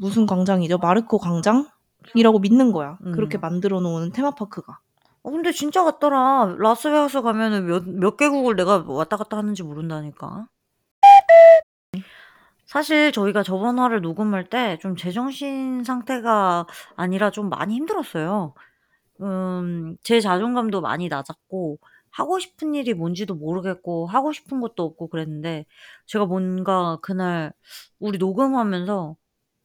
무슨 0.00 0.26
광장이죠? 0.26 0.78
마르코 0.78 1.18
광장이라고 1.18 2.40
믿는 2.42 2.72
거야. 2.72 2.98
그렇게 3.14 3.38
음. 3.38 3.40
만들어 3.40 3.80
놓은 3.80 4.12
테마파크가. 4.12 4.78
어 5.22 5.30
근데 5.30 5.52
진짜 5.52 5.84
같더라. 5.84 6.56
라스베가스 6.58 7.22
가면은 7.22 7.66
몇 7.66 7.84
몇 7.86 8.16
개국을 8.16 8.56
내가 8.56 8.84
왔다 8.86 9.16
갔다 9.16 9.38
하는지 9.38 9.62
모른다니까. 9.62 10.48
사실 12.66 13.12
저희가 13.12 13.42
저번 13.42 13.78
화를 13.78 14.00
녹음할 14.00 14.48
때 14.48 14.78
좀 14.80 14.96
제정신 14.96 15.84
상태가 15.84 16.66
아니라 16.96 17.30
좀 17.30 17.48
많이 17.48 17.74
힘들었어요. 17.76 18.54
음 19.22 19.96
제 20.02 20.20
자존감도 20.20 20.80
많이 20.82 21.08
낮았고 21.08 21.78
하고 22.10 22.38
싶은 22.38 22.74
일이 22.74 22.94
뭔지도 22.94 23.34
모르겠고 23.34 24.06
하고 24.08 24.32
싶은 24.32 24.60
것도 24.60 24.84
없고 24.84 25.08
그랬는데 25.08 25.66
제가 26.06 26.26
뭔가 26.26 26.98
그날 27.02 27.52
우리 28.00 28.18
녹음하면서 28.18 29.16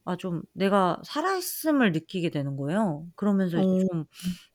아 0.05 0.17
좀 0.17 0.43
내가 0.53 0.99
살아 1.05 1.35
있음을 1.37 1.91
느끼게 1.93 2.31
되는 2.31 2.57
거예요. 2.57 3.07
그러면서 3.15 3.59
이제 3.59 3.67
어. 3.67 3.79
좀 3.91 4.05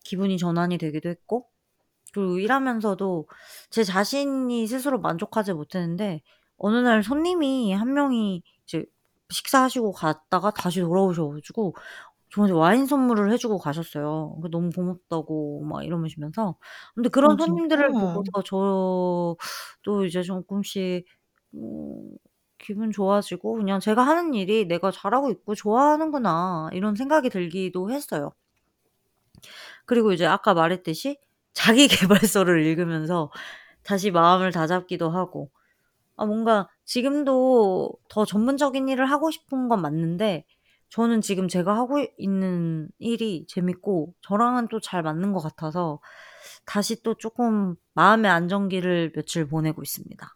기분이 0.05 0.39
전환이 0.39 0.79
되기도 0.79 1.09
했고 1.11 1.49
그리고 2.15 2.39
일하면서도 2.39 3.29
제 3.71 3.85
자신이 3.85 4.67
스스로 4.67 5.01
만족하지 5.01 5.53
못했는데 5.53 6.23
어느 6.59 6.77
날 6.79 7.03
손님이 7.03 7.73
한 7.75 7.93
명이 7.95 8.43
이제 8.67 8.85
식사하시고 9.31 9.93
갔다가 9.93 10.51
다시 10.53 10.81
돌아오셔 10.81 11.29
가지고 11.31 11.75
저한테 12.31 12.55
와인 12.55 12.87
선물을 12.87 13.33
해 13.33 13.39
주고 13.39 13.59
가셨어요. 13.59 14.39
그 14.43 14.51
너무 14.51 14.71
고맙다고 14.71 15.65
막 15.65 15.85
이러시면서. 15.85 16.57
근데 16.95 17.09
그런 17.11 17.33
어 17.33 17.39
진짜? 17.39 17.57
손님들을 17.57 17.97
보고서 17.97 18.31
저도 18.45 20.07
이제 20.07 20.23
쪼끔씩 20.23 21.07
어 21.55 22.03
기분 22.59 22.91
좋아지고 22.93 23.55
그냥 23.57 23.81
'제가 23.81 24.03
하는 24.07 24.35
일이 24.35 24.67
내가 24.67 24.91
잘하고 24.93 25.31
있고 25.31 25.55
좋아하는구나.' 25.55 26.71
이런 26.75 26.95
생각이 26.97 27.31
들기도 27.31 27.91
했어요. 27.93 28.33
그리고 29.87 30.13
이제 30.13 30.27
아까 30.27 30.55
말했듯이 30.55 31.19
자기 31.55 31.89
계발서를 32.31 32.65
읽으면서 32.67 33.31
다시 33.85 34.11
마음을 34.11 34.53
다잡기도 34.53 35.11
하고 35.11 35.51
아 36.17 36.25
뭔가 36.27 36.69
지금도 36.85 37.91
더 38.09 38.25
전문적인 38.25 38.89
일을 38.89 39.11
하고 39.11 39.31
싶은 39.31 39.69
건 39.69 39.83
맞는데 39.83 40.45
저는 40.89 41.21
지금 41.21 41.49
제가 41.49 41.77
하고 41.77 42.05
있는 42.19 42.89
일이 42.99 43.45
재밌고 43.49 44.15
저랑은 44.23 44.69
또 44.69 44.81
잘 44.81 45.03
맞는 45.03 45.33
것 45.33 45.41
같아서 45.41 46.01
다시 46.65 47.03
또 47.03 47.15
쪼끔 47.15 47.75
마음의 47.95 48.31
안정기를 48.31 49.13
며칠 49.15 49.47
보내고 49.49 49.83
있습니다. 49.83 50.27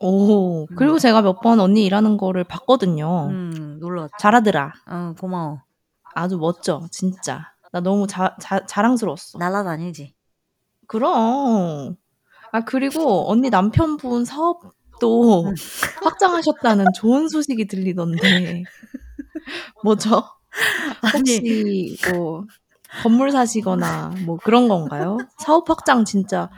오. 0.00 0.62
음. 0.70 0.76
그리고 0.76 0.98
제가 0.98 1.22
몇 1.22 1.40
번 1.40 1.58
언니 1.60 1.84
일하는 1.84 2.16
거를 2.16 2.44
봤거든요. 2.44 3.28
음. 3.30 3.78
놀러 3.80 4.02
왔죠. 4.02 4.12
잘하더라. 4.18 4.72
어 4.86 5.14
고마워. 5.18 5.62
아주 6.14 6.38
멋져 6.38 6.86
진짜. 6.90 7.52
나 7.72 7.80
너무 7.80 8.06
자 8.06 8.36
자 8.40 8.64
자랑스러웠어. 8.66 9.38
날아다니지. 9.38 10.14
그럼. 10.86 11.96
아 12.52 12.60
그리고 12.64 13.28
언니 13.30 13.50
남편분 13.50 14.24
사업 14.24 14.62
도 15.00 15.44
음. 15.46 15.54
확장하셨다는 16.02 16.86
좋은 16.94 17.28
소식이 17.28 17.66
들리던데 17.66 18.64
뭐죠? 19.84 20.22
혹시 21.12 21.96
뭐 22.10 22.44
건물 23.02 23.30
사시거나 23.30 24.14
뭐 24.24 24.36
그런 24.42 24.68
건가요? 24.68 25.18
사업 25.38 25.68
확장 25.68 26.04
진짜 26.04 26.50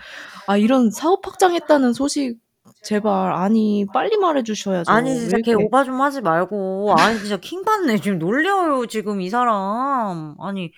아 0.47 0.57
이런 0.57 0.91
사업 0.91 1.27
확장했다는 1.27 1.93
소식 1.93 2.39
제발 2.83 3.33
아니 3.33 3.87
빨리 3.93 4.17
말해 4.17 4.43
주셔야죠. 4.43 4.91
아니 4.91 5.11
왜 5.11 5.17
진짜 5.17 5.37
걔 5.45 5.51
이렇게 5.51 5.65
오바 5.65 5.85
좀 5.85 6.01
하지 6.01 6.21
말고 6.21 6.95
아니 6.97 7.19
진짜 7.19 7.37
킹 7.39 7.65
받네. 7.65 7.99
지금 7.99 8.19
놀려요 8.19 8.87
지금 8.87 9.21
이 9.21 9.31
사람. 9.31 10.37
아니 10.39 10.73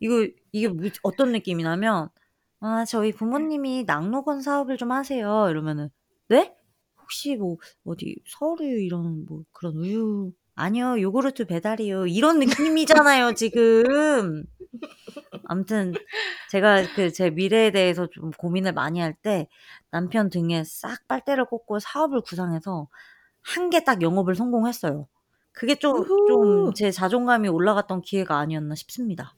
이거 0.00 0.26
이게 0.52 0.68
뭐 0.68 0.88
어떤 1.02 1.32
느낌이냐면 1.32 2.08
"아 2.60 2.84
저희 2.86 3.12
부모님이 3.12 3.84
낙록원 3.86 4.40
사업을 4.42 4.76
좀 4.76 4.92
하세요." 4.92 5.48
이러면은 5.50 5.88
"네? 6.28 6.54
혹시 7.12 7.36
뭐 7.36 7.58
어디 7.84 8.16
서울에 8.26 8.66
이런 8.84 9.24
뭐 9.26 9.42
그런 9.52 9.76
우유" 9.76 10.32
"아니요. 10.54 11.00
요구르트 11.00 11.46
배달이요." 11.46 12.06
이런 12.06 12.38
느낌이잖아요 12.40 13.34
지금. 13.34 14.44
아무튼 15.44 15.92
제가 16.50 16.84
그 16.94 17.12
제 17.12 17.30
미래에 17.30 17.70
대해서 17.72 18.06
좀 18.08 18.30
고민을 18.32 18.72
많이 18.72 19.00
할 19.00 19.14
때 19.22 19.48
남편 19.90 20.30
등에 20.30 20.64
싹 20.64 21.06
빨대를 21.08 21.46
꽂고 21.46 21.78
사업을 21.80 22.22
구상해서 22.22 22.88
1 23.42 23.70
개 23.70 23.84
딱 23.84 24.02
영업을 24.02 24.34
성공했어요. 24.36 25.08
그게 25.52 25.76
좀 25.76 26.04
좀 26.26 26.40
우후. 26.40 26.72
제 26.74 26.90
자존감이 26.92 27.48
올라갔던 27.48 28.02
기회가 28.02 28.38
아니었나 28.38 28.74
싶습니다. 28.76 29.34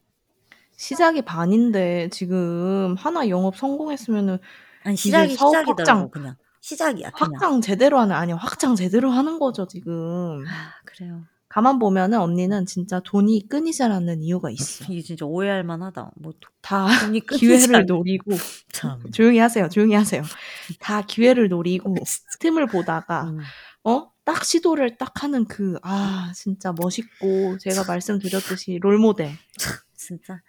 시작이 0.77 1.23
반인데 1.23 2.09
지금 2.11 2.97
1 2.99 3.29
영업 3.31 3.57
성공했으면은 3.57 4.39
아니 4.85 4.97
이제 5.05 5.27
시작이 5.27 5.37
사업 5.37 5.57
시작이더라고 5.57 5.67
확장 5.67 6.11
그냥. 6.11 6.37
시작이야 6.65 7.11
그냥. 7.11 7.43
확장 7.43 7.61
제대로 7.61 7.99
하는 7.99 8.17
아니 8.17 8.33
확장 8.33 8.75
제대로 8.75 9.11
하는 9.11 9.39
거죠 9.39 9.67
지금. 9.67 10.45
아 10.49 10.73
그래요. 10.87 11.25
가만 11.49 11.79
보면은 11.79 12.19
언니는 12.19 12.67
진짜 12.67 13.01
돈이 13.01 13.49
끊이지 13.49 13.83
않는 13.83 14.23
이유가 14.23 14.51
있어. 14.51 14.87
이게 14.89 15.03
진짜 15.03 15.27
오해할 15.27 15.63
만하다. 15.63 16.13
뭐도다 16.17 16.87
돈이 17.07 17.21
끊이지 17.27 17.39
기회를 17.47 17.77
않 17.77 17.87
노리고 17.87 18.33
참. 18.73 18.99
조용히 19.13 19.39
하세요, 19.39 19.69
조용히 19.69 19.95
하세요. 19.95 20.23
다 20.81 21.03
기회를 21.03 21.49
노리고 21.49 21.95
진짜. 22.07 22.25
틈을 22.41 22.67
보다가 22.67 23.25
음. 23.25 23.39
어 23.85 24.15
딱 24.25 24.43
시도를 24.43 24.97
딱 24.97 25.23
하는 25.23 25.45
그 25.45 25.79
아 25.83 26.33
진짜 26.35 26.73
멋있고 26.73 27.59
제가 27.59 27.85
말씀드렸듯이 27.87 28.79
롤모델. 28.81 29.33
참 29.59 29.75
진짜. 29.95 30.41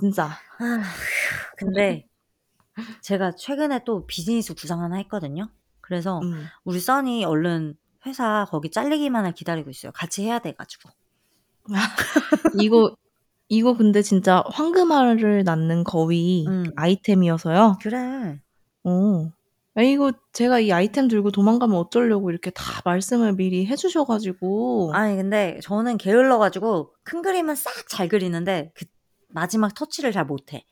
진짜. 0.00 0.24
아 0.58 0.82
근데 1.56 2.07
제가 3.02 3.32
최근에 3.32 3.84
또 3.84 4.06
비즈니스 4.06 4.54
구상 4.54 4.82
하나 4.82 4.96
했거든요. 4.96 5.48
그래서 5.80 6.20
음. 6.20 6.46
우리 6.64 6.80
써니 6.80 7.24
얼른 7.24 7.74
회사 8.06 8.46
거기 8.50 8.70
잘리기만을 8.70 9.32
기다리고 9.32 9.70
있어요. 9.70 9.92
같이 9.92 10.24
해야 10.24 10.38
돼 10.38 10.52
가지고. 10.52 10.90
이거 12.62 12.96
이거 13.48 13.76
근데 13.76 14.02
진짜 14.02 14.42
황금알을 14.46 15.44
낳는 15.44 15.84
거위 15.84 16.46
음. 16.46 16.64
아이템이어서요. 16.76 17.78
그래. 17.82 18.40
어. 18.84 19.32
아 19.74 19.82
이거 19.82 20.12
제가 20.32 20.58
이 20.58 20.72
아이템 20.72 21.06
들고 21.08 21.30
도망가면 21.30 21.76
어쩌려고 21.76 22.30
이렇게 22.30 22.50
다 22.50 22.82
말씀을 22.84 23.34
미리 23.34 23.64
해 23.66 23.76
주셔 23.76 24.04
가지고 24.04 24.90
아니 24.92 25.16
근데 25.16 25.60
저는 25.62 25.98
게을러 25.98 26.38
가지고 26.38 26.94
큰 27.04 27.22
그림은 27.22 27.54
싹 27.54 27.72
잘 27.88 28.08
그리는데 28.08 28.72
그 28.74 28.86
마지막 29.28 29.74
터치를 29.74 30.12
잘 30.12 30.24
못해. 30.24 30.64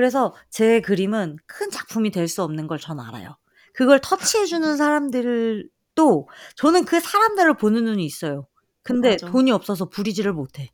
그래서 0.00 0.32
제 0.48 0.80
그림은 0.80 1.36
큰 1.46 1.70
작품이 1.70 2.10
될 2.10 2.26
수 2.26 2.42
없는 2.42 2.66
걸 2.68 2.78
전 2.78 2.98
알아요. 3.00 3.36
그걸 3.74 4.00
터치해 4.00 4.46
주는 4.46 4.78
사람들도 4.78 6.28
저는 6.56 6.86
그 6.86 7.00
사람들을 7.00 7.54
보는 7.58 7.84
눈이 7.84 8.02
있어요. 8.06 8.46
근데 8.82 9.10
맞아. 9.10 9.26
돈이 9.30 9.52
없어서 9.52 9.90
부리지를 9.90 10.32
못해. 10.32 10.70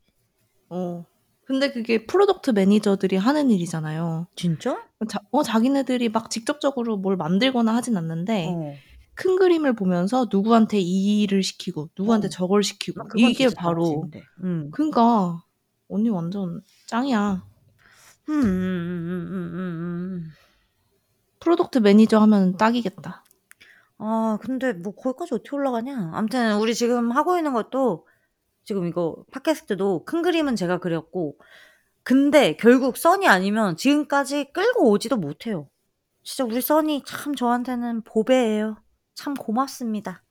어. 0.69 1.05
근데 1.45 1.71
그게 1.73 2.05
product 2.05 2.51
manager들이 2.51 3.17
하는 3.17 3.51
일이잖아요. 3.51 4.27
진짜? 4.37 4.81
자 5.09 5.19
어 5.31 5.43
자기네들이 5.43 6.07
막 6.09 6.29
직접적으로 6.29 6.95
뭘 6.97 7.17
만들거나 7.17 7.75
하진 7.75 7.97
않는데 7.97 8.47
어. 8.49 8.75
큰 9.13 9.35
그림을 9.37 9.75
보면서 9.75 10.27
누구한테 10.31 10.79
이 10.79 11.21
일을 11.23 11.43
시키고 11.43 11.89
누구한테 11.99 12.27
어. 12.27 12.29
저걸 12.29 12.63
시키고 12.63 13.01
나 13.03 13.07
그건 13.09 13.29
이게 13.29 13.49
바로. 13.53 14.07
음. 14.43 14.69
그러니까 14.71 15.43
언니 15.89 16.09
완전 16.09 16.61
짱이야. 16.87 17.43
음음음음 18.29 18.43
음 18.43 19.33
음 19.33 20.23
음. 20.23 20.31
product 21.39 21.79
manager 21.79 22.19
하면은 22.19 22.57
딱이겠다. 22.57 23.23
아 23.99 24.37
근데 24.41 24.73
뭐 24.73 24.93
거기까지 24.95 25.33
어떻게 25.35 25.55
올라가냐. 25.55 26.11
아무튼 26.13 26.57
우리 26.57 26.75
지금 26.75 27.11
하고 27.11 27.37
있는 27.37 27.53
것도 27.53 28.07
지금 28.63 28.87
이거 28.87 29.23
팟캐스트도 29.31 30.05
큰 30.05 30.21
그림은 30.21 30.55
제가 30.55 30.79
그렸고 30.79 31.37
근데 32.03 32.55
결국 32.57 32.97
써니 32.97 33.27
아니면 33.27 33.77
지금까지 33.77 34.51
끌고 34.53 34.89
오지도 34.91 35.17
못해요. 35.17 35.69
진짜 36.23 36.45
우리 36.45 36.61
써니 36.61 37.03
참 37.07 37.35
저한테는 37.35 38.03
보배예요. 38.03 38.77
참 39.15 39.33
고맙습니다. 39.35 40.23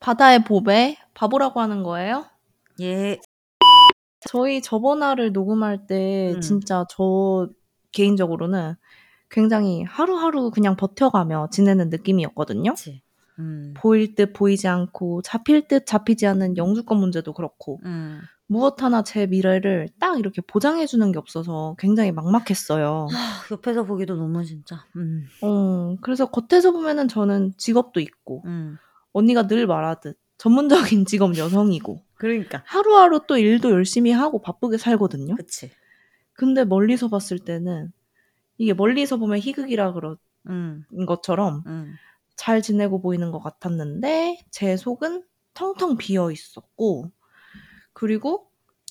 바다의 0.00 0.44
보배 0.44 0.96
바보라고 1.14 1.60
하는 1.60 1.82
거예요? 1.82 2.26
예. 2.80 3.18
저희 4.26 4.60
저번화를 4.60 5.32
녹음할 5.32 5.86
때 5.86 6.32
음. 6.34 6.40
진짜 6.40 6.84
저 6.90 7.48
개인적으로는 7.92 8.74
굉장히 9.30 9.82
하루하루 9.82 10.50
그냥 10.50 10.76
버텨가며 10.76 11.48
지내는 11.50 11.90
느낌이었거든요. 11.90 12.74
음. 13.38 13.74
보일 13.76 14.14
듯 14.14 14.32
보이지 14.32 14.68
않고 14.68 15.22
잡힐 15.22 15.68
듯 15.68 15.86
잡히지 15.86 16.26
않는 16.26 16.56
영주권 16.56 16.98
문제도 16.98 17.32
그렇고 17.32 17.80
음. 17.84 18.20
무엇 18.46 18.82
하나 18.82 19.02
제 19.02 19.26
미래를 19.26 19.88
딱 19.98 20.18
이렇게 20.18 20.40
보장해 20.40 20.86
주는 20.86 21.10
게 21.10 21.18
없어서 21.18 21.74
굉장히 21.78 22.12
막막했어요. 22.12 23.08
아 23.12 23.42
옆에서 23.50 23.84
보기도 23.84 24.16
너무 24.16 24.44
진짜. 24.44 24.84
음. 24.96 25.26
어 25.42 25.96
그래서 26.00 26.26
겉에서 26.26 26.70
보면은 26.70 27.08
저는 27.08 27.54
직업도 27.56 28.00
있고 28.00 28.42
음. 28.46 28.78
언니가 29.12 29.46
늘 29.46 29.66
말하듯 29.66 30.16
전문적인 30.38 31.04
직업 31.06 31.36
여성이고 31.36 32.02
그러니까. 32.16 32.62
하루하루 32.66 33.22
또 33.26 33.36
일도 33.36 33.70
열심히 33.70 34.10
하고 34.10 34.40
바쁘게 34.40 34.78
살거든요. 34.78 35.34
그치. 35.36 35.70
근데 36.32 36.64
멀리서 36.64 37.08
봤을 37.08 37.38
때는 37.38 37.92
이게 38.58 38.74
멀리서 38.74 39.16
보면 39.16 39.38
희극이라 39.38 39.92
그런 39.92 40.16
음. 40.48 40.84
것처럼 41.06 41.62
음. 41.66 41.94
잘 42.36 42.62
지내고 42.62 43.00
보이는 43.00 43.30
것 43.30 43.40
같았는데 43.40 44.44
제 44.50 44.76
속은 44.76 45.24
텅텅 45.54 45.96
비어 45.96 46.30
있었고 46.30 47.10
그리고 47.92 48.50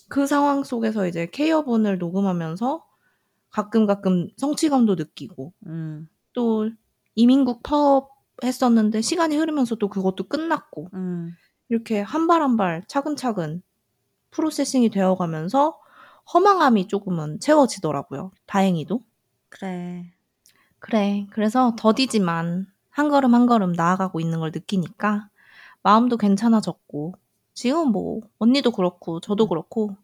그 0.10 0.25
상황 0.27 0.63
속에서 0.63 1.08
이제 1.08 1.27
케이어본을 1.27 1.99
녹음하면서 1.99 2.86
가끔 3.49 3.86
가끔 3.86 4.27
성취감도 4.38 4.95
느끼고 4.95 5.53
음. 5.67 6.10
또 6.34 6.69
이민국 7.13 7.63
파업 7.63 8.14
했었는데 8.43 9.01
시간이 9.01 9.37
흐르면서 9.37 9.75
또 9.75 9.89
그것도 9.89 10.25
끝났고 10.27 10.89
음. 10.93 11.35
이렇게 11.69 12.01
한 12.01 12.27
발 12.27 12.41
한 12.41 12.57
발 12.57 12.83
차근차근 12.87 13.61
프로세싱이 14.31 14.89
되어 14.89 15.15
가면서 15.15 15.79
허망함이 16.33 16.87
조금은 16.87 17.39
채워지더라고요. 17.39 18.31
다행히도. 18.47 19.01
그래. 19.49 20.11
그래. 20.79 21.27
그래서 21.31 21.75
더디지만 21.77 22.67
한 22.89 23.09
걸음 23.09 23.33
한 23.35 23.45
걸음 23.47 23.73
나아가고 23.73 24.19
있는 24.19 24.39
걸 24.39 24.51
느끼니까 24.53 25.29
마음도 25.83 26.17
괜찮아졌고 26.17 27.15
지금 27.53 27.89
뭐 27.91 28.21
언니도 28.39 28.71
그렇고 28.71 29.19
저도 29.21 29.45
음. 29.45 29.49
그렇고 29.49 29.97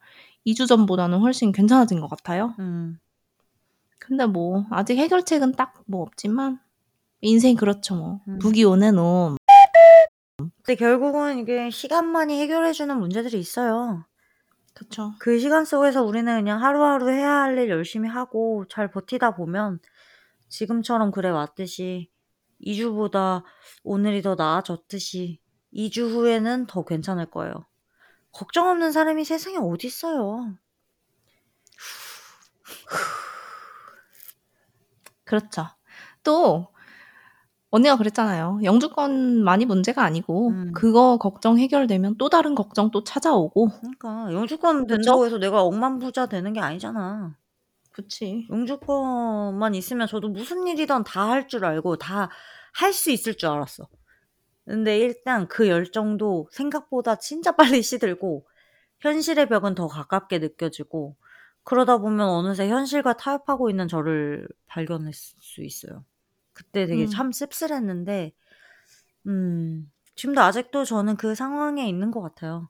2주 0.46 0.68
전보다는 0.68 1.20
훨씬 1.20 1.52
괜찮아진 1.52 2.02
것 2.02 2.10
같아요. 2.10 2.56
음. 2.60 3.00
근데 4.00 4.26
뭐 4.26 4.66
아직 4.72 4.98
해결책은 4.98 5.54
딱 5.54 5.74
뭐 5.88 6.02
없지만 6.04 6.60
인생 7.22 7.56
그렇죠 7.56 7.96
뭐. 7.96 8.22
음. 8.28 8.40
북이 8.40 8.64
오는 8.64 8.96
놈. 8.96 9.38
근데 10.38 10.76
결국은 10.76 11.38
이게 11.40 11.70
시간만이 11.70 12.40
해결해주는 12.42 12.98
문제들이 12.98 13.40
있어요. 13.40 14.06
그쵸. 14.74 15.14
그 15.20 15.38
시간 15.40 15.66
속에서 15.66 16.04
우리는 16.04 16.34
그냥 16.36 16.64
하루하루 16.64 17.10
해야 17.12 17.42
할 17.44 17.58
일 17.58 17.70
열심히 17.70 18.10
하고 18.10 18.66
잘 18.70 18.90
버티다 18.90 19.36
보면 19.36 19.80
지금처럼 20.50 21.12
그래 21.12 21.30
왔듯이 21.30 22.10
2주보다 22.66 23.44
오늘이 23.84 24.22
더 24.22 24.36
나아졌듯이 24.36 25.40
2주 25.74 26.12
후에는 26.12 26.68
더 26.68 26.84
괜찮을 26.84 27.28
거예요. 27.30 27.54
걱정 28.32 28.70
없는 28.70 28.92
사람이 28.92 29.26
세상에 29.26 29.58
어디 29.58 29.88
있어요. 29.88 30.56
그렇죠. 35.24 35.68
또 36.24 36.68
언니가 37.72 37.96
그랬잖아요. 37.98 38.60
영주권만이 38.64 39.66
문제가 39.66 40.04
아니고 40.04 40.50
음. 40.50 40.72
그거 40.74 41.18
걱정 41.18 41.58
해결되면 41.58 42.18
또 42.18 42.30
다른 42.30 42.54
걱정 42.56 42.92
또 42.92 43.04
찾아오고. 43.04 43.70
그러니까 43.82 44.34
영주권 44.34 44.88
그쵸? 44.88 44.96
된다고 44.98 45.26
해서 45.26 45.38
내가 45.38 45.62
억만 45.64 46.00
부자 46.00 46.26
되는 46.28 46.54
게 46.54 46.60
아니잖아. 46.60 47.36
그치. 47.92 48.48
영주권만 48.50 49.76
있으면 49.76 50.08
저도 50.08 50.30
무슨 50.30 50.68
일이든 50.68 51.04
다 51.04 51.30
할 51.30 51.48
줄 51.48 51.66
알고 51.66 51.98
다 51.98 52.30
할 52.74 52.94
수 52.94 53.12
있을 53.12 53.36
줄 53.36 53.50
알았어. 53.50 53.88
근데 54.66 55.00
일단 55.00 55.48
그 55.50 55.70
열정도 55.70 56.50
생각보다 56.54 57.18
진짜 57.18 57.56
빨리 57.80 57.84
시들고 57.84 58.48
현실의 59.02 59.48
벽은 59.50 59.76
더 59.76 59.88
가깝게 59.88 60.40
느껴지고 60.40 61.16
그러다 61.66 62.00
보면 62.00 62.28
어느새 62.30 62.70
현실과 62.70 63.14
타협하고 63.18 63.70
있는 63.72 63.88
저를 63.90 64.48
발견할 64.68 65.14
수 65.14 65.64
있어요. 65.64 66.06
그때 66.54 66.88
되게 66.88 67.06
음. 67.06 67.08
참 67.08 67.32
씁쓸했는데 67.32 68.34
음 69.28 69.92
지금도 70.16 70.42
아직도 70.42 70.86
저는 70.86 71.18
그 71.18 71.36
상황에 71.36 71.88
있는 71.90 72.12
것 72.12 72.22
같아요. 72.22 72.70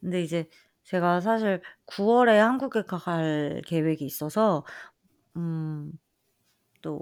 근데 0.00 0.22
이제 0.22 0.48
제가 0.84 1.20
사실 1.20 1.62
9 1.86 2.04
월에 2.04 2.38
한국에 2.38 2.82
갈 2.82 3.62
계획이 3.66 4.04
있어서 4.04 4.64
음 5.36 5.92
또 6.82 7.00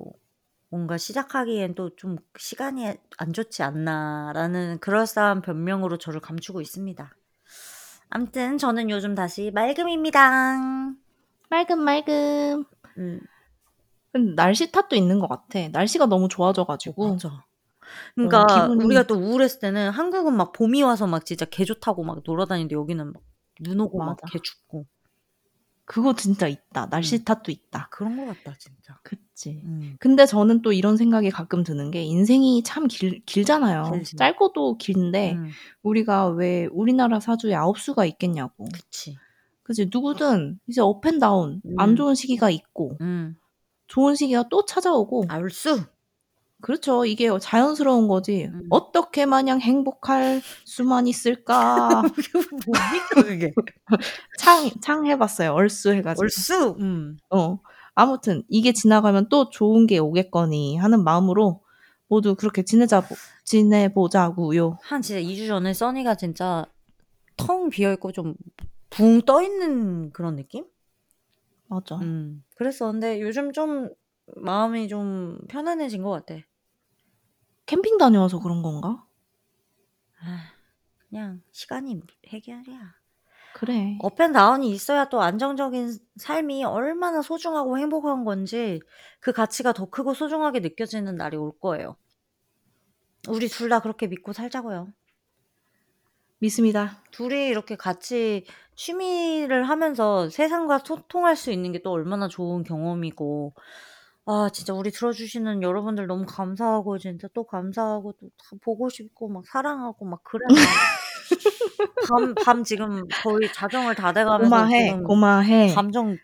뭔가 0.71 0.99
시작하기엔 0.99 1.75
또 1.77 1.91
좀 1.97 2.17
시간이 2.39 2.87
안 3.19 3.33
좋지 3.35 3.63
않나라는 3.63 4.79
그럴싸한 4.81 5.43
변명으로 5.43 5.99
저를 5.99 6.21
감추고 6.21 6.61
있습니다. 6.63 7.13
암튼 8.11 8.59
저는 8.59 8.91
요즘 8.91 9.15
다시 9.15 9.51
맑음입니다. 9.53 10.59
맑음 11.51 11.81
맑음. 11.85 12.65
음. 12.99 13.21
날씨 14.37 14.71
탓도 14.71 14.97
있는 14.97 15.19
것 15.19 15.29
같아. 15.29 15.69
날씨가 15.69 16.07
너무 16.07 16.27
어, 16.27 16.29
좋아져가지고. 16.29 17.13
맞아. 17.13 17.45
그러니까 18.15 18.43
어, 18.43 18.47
기분이 18.47 18.85
우리가 18.85 19.05
또 19.05 19.15
우울했을 19.17 19.61
때는 19.61 19.91
한국은 19.91 20.35
막 20.37 20.53
봄이 20.53 20.83
와서 20.83 21.07
막 21.07 21.25
진짜 21.27 21.45
개 21.45 21.65
좋다고 21.65 22.03
막 22.05 22.23
놀아다니는데 22.25 22.75
여기는 22.75 23.13
막 23.13 23.23
눈 23.63 23.81
오고 23.81 23.99
막. 23.99 24.17
개 24.31 24.39
춥고 24.43 24.87
그거 25.87 26.15
진짜 26.15 26.49
있다. 26.49 26.89
날씨 26.89 27.19
음. 27.19 27.25
탓도 27.25 27.53
있다. 27.53 27.89
그런 27.91 28.17
것 28.17 28.25
같다 28.25 28.57
진짜. 28.59 28.99
그치. 29.03 29.61
음. 29.65 29.97
근데 30.01 30.25
저는 30.25 30.63
또 30.63 30.73
이런 30.73 30.97
생각이 30.97 31.29
가끔 31.31 31.63
드는 31.63 31.91
게 31.91 32.03
인생이 32.03 32.63
참 32.63 32.89
길, 32.89 33.23
길잖아요. 33.27 33.91
길지. 33.93 34.17
짧고도 34.17 34.79
긴데 34.79 35.35
음. 35.35 35.51
우리가 35.83 36.29
왜 36.29 36.67
우리나라 36.73 37.21
사주에 37.21 37.55
아홉 37.55 37.79
수가 37.79 38.07
있겠냐고. 38.07 38.65
그치. 38.73 39.19
그치. 39.63 39.89
누구든 39.93 40.59
이제 40.69 40.81
업앤다운 40.81 41.61
안 41.77 41.91
음. 41.91 41.97
좋은 41.97 42.15
시기가 42.15 42.49
있고 42.49 42.97
음. 43.03 43.37
좋은 43.87 44.15
시기가 44.15 44.49
또 44.51 44.65
찾아오고 44.65 45.27
알수. 45.29 45.83
그렇죠. 46.61 47.05
이게 47.05 47.29
자연스러운 47.39 48.09
거지. 48.09 48.47
음. 48.47 48.67
어떻게 48.71 49.27
마냥 49.27 49.61
행복할 49.61 50.41
수만 50.65 51.07
있을까? 51.07 52.03
뭡니까 52.67 53.23
그게? 53.23 53.53
창, 54.39 54.71
창 54.81 55.07
해봤어요. 55.07 55.53
얼쑤 55.53 55.93
해가지고. 55.93 56.23
얼쑤. 56.23 56.77
음. 56.81 57.19
어. 57.31 57.59
아무튼 57.95 58.43
이게 58.49 58.73
지나가면 58.73 59.29
또 59.29 59.51
좋은 59.51 59.87
게 59.87 59.99
오겠거니 59.99 60.79
하는 60.79 61.05
마음으로 61.05 61.61
모두 62.09 62.35
그렇게 62.35 62.65
지내자 62.65 63.07
지내보자고요. 63.45 64.79
한 64.83 65.03
진짜 65.03 65.21
2주 65.21 65.47
전에 65.47 65.75
써니가 65.75 66.17
진짜 66.17 66.67
텅 67.37 67.69
비어 67.69 67.93
있고 67.93 68.11
좀 68.13 68.35
붕 68.95 69.23
떠 69.23 69.43
있는 69.43 70.13
그런 70.13 70.37
느낌? 70.37 70.65
맞아. 71.69 71.97
음. 71.97 72.45
그랬었는데 72.57 73.21
요즘 73.21 73.53
좀 73.53 73.91
마음이 74.37 74.89
좀 74.89 75.39
편안해진 75.49 76.03
것 76.03 76.11
같아. 76.11 76.37
캠핑 77.67 77.99
다녀와서 77.99 78.41
그런 78.41 78.63
건가? 78.63 79.05
아, 80.21 80.53
그냥 81.09 81.43
시간이 81.53 82.01
해결이야. 82.29 82.95
그래. 83.53 83.97
up 84.03 84.16
and 84.16 84.37
down이 84.37 84.71
있어야 84.71 85.09
또 85.09 85.21
안정적인 85.23 85.97
삶이 86.17 86.65
얼마나 86.65 87.23
소중하고 87.23 87.79
행복한 87.79 88.25
건지 88.25 88.81
그 89.21 89.33
가치가 89.33 89.73
더 89.73 89.87
크고 89.87 90.15
소중하게 90.15 90.61
느껴지는 90.61 91.17
날이 91.17 91.37
올 91.37 91.53
거예요. 91.61 91.97
우리 93.29 93.49
둘 93.49 93.69
다 93.69 93.81
그렇게 93.81 94.07
믿고 94.07 94.33
살자고요. 94.33 94.93
믿습니다. 96.39 97.03
둘이 97.11 97.49
이렇게 97.49 97.77
같이 97.77 98.45
취미를 98.77 99.65
하면서 99.69 100.29
세상과 100.29 100.81
소통할 100.85 101.37
수 101.37 101.51
있는 101.53 101.73
게 101.73 101.79
또 101.83 101.93
얼마나 101.93 102.29
좋은 102.29 102.65
경험이고 102.65 103.55
아 104.27 104.49
진짜 104.53 104.73
우리 104.75 104.91
들어주시는 104.91 105.63
여러분들 105.63 106.07
너무 106.07 106.25
감사하고 106.27 106.99
진짜 106.99 107.29
또 107.35 107.45
감사하고 107.45 108.13
또 108.13 108.27
다 108.39 108.57
보고 108.63 108.89
싶고 108.89 109.29
막 109.29 109.45
사랑하고 109.47 110.05
막 110.07 110.21
그래 110.25 110.41
밤, 112.09 112.35
밤 112.35 112.65
지금 112.65 113.07
거의 113.23 113.51
자정을 113.53 113.95
다 113.95 114.13
돼 114.13 114.25
가면서 114.25 114.51
고마해. 114.57 114.85
지금 114.89 115.05
고마해. 115.05 115.75
감정 115.75 116.17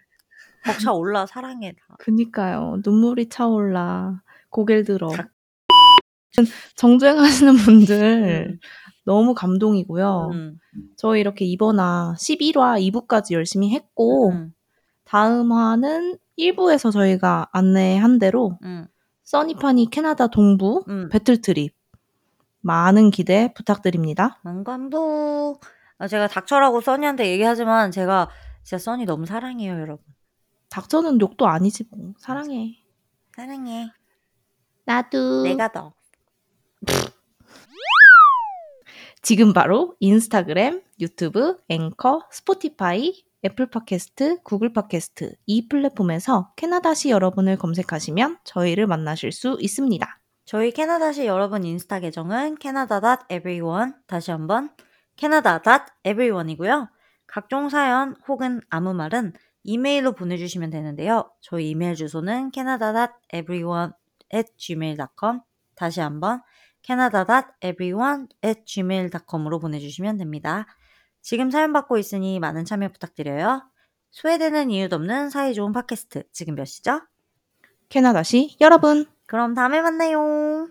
벅차 0.65 0.93
올라 0.93 1.25
사랑해 1.27 1.73
다. 1.73 1.97
그니까요. 1.99 2.79
눈물이 2.85 3.29
차올라. 3.29 4.23
고개를 4.51 4.85
들어. 4.85 5.09
다- 5.09 5.29
정주행 6.77 7.19
하시는 7.19 7.55
분들 7.57 8.51
음. 8.53 8.59
너무 9.05 9.35
감동이고요. 9.35 10.31
음, 10.33 10.59
저희 10.97 11.21
이렇게 11.21 11.45
이번화 11.45 12.15
11화 12.19 12.81
2부까지 12.93 13.33
열심히 13.35 13.71
했고 13.71 14.31
음, 14.31 14.55
다음 15.05 15.53
화는 15.53 16.19
1부에서 16.39 16.93
저희가 16.93 17.49
안내한 17.53 18.19
대로 18.19 18.59
음, 18.63 18.87
써니파니 19.25 19.91
캐나다 19.91 20.27
동부 20.27 20.85
음. 20.89 21.09
배틀 21.11 21.41
트립 21.41 21.75
많은 22.61 23.11
기대 23.11 23.53
부탁드립니다. 23.55 24.39
만관부 24.43 25.59
아, 25.99 26.09
제가 26.09 26.29
닥쳐라고 26.29 26.81
써니한테 26.81 27.31
얘기하지만 27.31 27.91
제가 27.91 28.31
진짜 28.63 28.79
써니 28.79 29.05
너무 29.05 29.27
사랑해요 29.27 29.81
여러분. 29.81 30.05
닥쳐는 30.71 31.21
욕도 31.21 31.47
아니지 31.47 31.85
뭐. 31.91 32.15
사랑해. 32.19 32.77
사랑해. 33.35 33.91
나도. 34.85 35.43
내가 35.43 35.71
더. 35.73 35.93
지금 39.23 39.53
바로 39.53 39.95
인스타그램, 40.01 40.83
유튜브, 40.99 41.59
앵커, 41.69 42.27
스포티파이, 42.31 43.23
애플 43.45 43.67
팟캐스트, 43.67 44.43
구글 44.43 44.73
팟캐스트 44.73 45.35
이 45.47 45.69
플랫폼에서 45.69 46.53
캐나다시 46.57 47.11
여러분을 47.11 47.57
검색하시면 47.57 48.39
저희를 48.45 48.87
만나실 48.87 49.33
수 49.33 49.59
있습니다. 49.61 50.21
저희 50.47 50.73
캐나다시 50.73 51.27
여러분 51.27 51.65
인스타 51.65 52.01
계정은 52.01 52.57
canada.everyone 52.61 53.93
다시 54.07 54.31
한번 54.31 54.71
canada.everyone이고요. 55.17 56.89
각종 57.27 57.69
사연 57.69 58.17
혹은 58.27 58.63
아무 58.69 58.95
말은 58.95 59.35
이메일로 59.63 60.13
보내주시면 60.13 60.71
되는데요. 60.71 61.31
저희 61.41 61.71
이메일 61.71 61.95
주소는 61.95 62.51
canada.everyone@gmail.com 62.53 65.41
다시 65.77 66.01
한번 66.01 66.43
canada.everyone@gmail.com으로 66.83 69.59
보내주시면 69.59 70.17
됩니다. 70.17 70.67
지금 71.23 71.51
사연 71.51 71.73
받고 71.73 71.99
있으니 71.99 72.41
많은 72.41 72.65
참여 72.65 72.89
부탁드려요. 72.89 73.63
소외되는 74.11 74.71
이유도 74.71 74.97
없는 74.97 75.31
사이 75.31 75.55
좋은 75.55 75.73
팟캐스트 75.73 76.25
지금 76.33 76.55
몇 76.55 76.65
시죠? 76.65 77.03
캐나다시 77.89 78.57
여러분 78.61 79.07
그럼 79.27 79.55
다음에 79.55 79.81
만나요. 79.81 80.69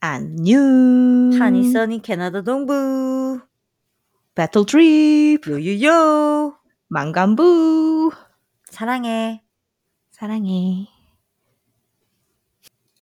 안녕. 0.00 1.30
한이 1.38 1.70
써니 1.70 2.02
캐나다 2.02 2.42
동부 2.42 3.40
배틀 4.34 4.66
트립 4.66 5.46
요요요. 5.46 6.58
망간부 6.88 8.10
사랑해. 8.64 9.42
사랑해. 10.10 10.91